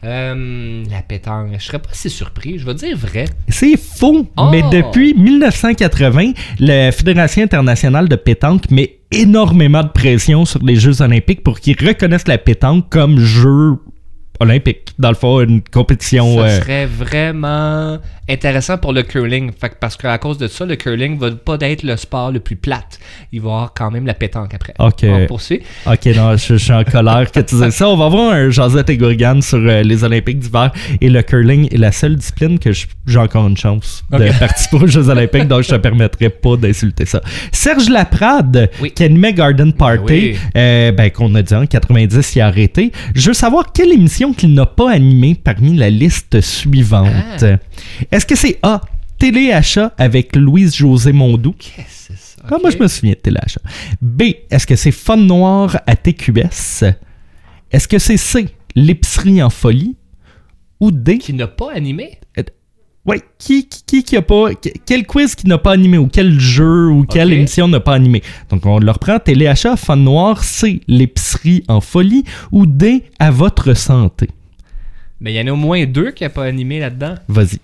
[0.04, 1.48] Euh, la pétanque.
[1.58, 2.58] Je serais pas si surpris.
[2.58, 3.24] Je vais dire vrai.
[3.48, 4.48] C'est faux, Oh!
[4.50, 11.02] mais depuis 1980, la Fédération internationale de pétanque met énormément de pression sur les Jeux
[11.02, 13.78] olympiques pour qu'ils reconnaissent la pétanque comme jeu
[14.40, 14.88] olympique.
[14.98, 16.36] Dans le fond, une compétition...
[16.38, 19.50] Ça euh, serait vraiment intéressant pour le curling.
[19.58, 22.56] Fait parce qu'à cause de ça, le curling va pas être le sport le plus
[22.56, 22.98] plate.
[23.32, 24.74] Il va y avoir quand même la pétanque après.
[24.78, 25.04] Ok.
[25.04, 25.62] On poursuit.
[25.86, 27.88] Ok, non, je, je suis en colère que tu dises ça.
[27.88, 30.72] On va avoir un Josette et Gourgane sur euh, les Olympiques d'hiver.
[31.00, 34.86] Et le curling est la seule discipline que j'ai encore une chance de participer aux
[34.86, 37.20] Jeux Olympiques, donc je te permettrai pas d'insulter ça.
[37.52, 38.90] Serge Laprade, Oui.
[38.92, 40.36] qui animait Garden Party, oui.
[40.56, 42.92] euh, ben, qu'on a dit en 90, il a arrêté.
[43.14, 47.42] Je veux savoir quelle émission qu'il n'a pas animée parmi la liste suivante.
[47.42, 47.56] Ah.
[48.10, 48.80] Est-ce que c'est A,
[49.18, 51.52] Téléachat avec Louise-José Mondou?
[51.58, 52.42] Qu'est-ce que c'est ça?
[52.50, 53.60] Ah, moi, je me souviens de Téléachat.
[54.00, 54.22] B.
[54.50, 56.84] Est-ce que c'est Fun Noir à TQS?
[57.70, 58.48] Est-ce que c'est C.
[58.74, 59.96] L'épicerie en folie?
[60.80, 61.18] Ou D.
[61.18, 62.18] Qui n'a pas animé?
[63.08, 64.54] Ouais, qui, qui, qui, qui a pas.
[64.54, 67.94] que- Quel quiz qui n'a pas animé ou quel jeu ou quelle émission n'a pas
[67.94, 68.22] animé?
[68.50, 69.18] Donc, on le reprend.
[69.18, 70.82] Téléachat, Fun Noir, C.
[70.88, 73.04] L'épicerie en folie ou D.
[73.18, 74.28] À votre santé?
[75.20, 77.14] Mais il y en a au moins deux qui n'ont pas animé là-dedans.
[77.28, 77.58] Vas-y.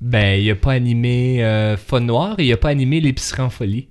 [0.00, 3.48] Ben, il a pas animé euh, Fun Noir et il a pas animé L'épicerie en
[3.50, 3.88] folie.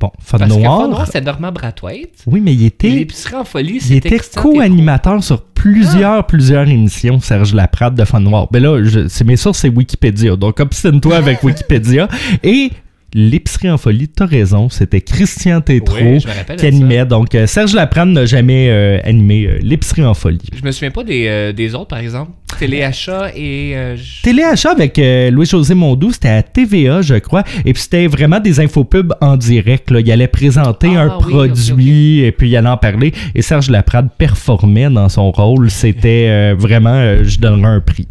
[0.00, 0.88] Bon, Fun Parce que Fun Noir.
[0.88, 2.22] Noir, c'est Normand Brathwaite.
[2.26, 2.88] oui, mais il était.
[2.88, 8.48] L'épicerie en folie, Il était co-animateur sur plusieurs, plusieurs émissions, Serge Laprade de Fun Noir.
[8.50, 10.36] Ben là, c'est mes sources, c'est Wikipédia.
[10.36, 12.08] Donc, obstine-toi avec Wikipédia.
[12.42, 12.70] Et
[13.14, 16.24] l'épicerie en folie, t'as raison, c'était Christian Tétrault Oui,
[16.56, 17.04] qui animait.
[17.06, 20.38] Donc, euh, Serge Laprade n'a jamais euh, animé euh, l'épicerie en folie.
[20.58, 22.32] Je me souviens pas des, euh, des autres, par exemple.
[22.58, 23.72] Téléachat et...
[23.76, 27.42] euh, je- Téléachat avec Louis-José Mondou, c'était à TVA, je crois.
[27.64, 29.90] Et puis c'était vraiment des infopubs en direct.
[29.90, 30.00] Là.
[30.00, 33.12] Il allait présenter Ah un oui, produit et puis il allait en parler.
[33.34, 35.70] Et Serge Laprade performait dans son rôle.
[35.70, 38.08] C'était vraiment, je donnerais un prix.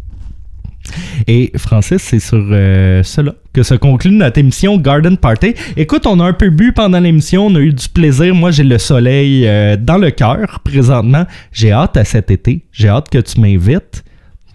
[1.26, 5.54] Et Francis, c'est sur euh, cela que se conclut notre émission Garden Party.
[5.76, 8.34] Écoute, on a un peu bu pendant l'émission, on a eu du plaisir.
[8.34, 11.26] Moi, j'ai le soleil euh, dans le cœur présentement.
[11.52, 12.64] J'ai hâte à cet été.
[12.72, 14.04] J'ai hâte que tu m'invites.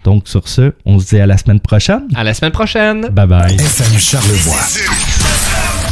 [0.04, 2.06] Donc, sur ce, on se dit à la semaine prochaine.
[2.14, 3.08] À la semaine prochaine!
[3.10, 3.54] Bye bye.
[3.54, 4.60] FM Charlevoix.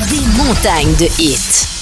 [0.09, 1.74] Des montagnes de hits.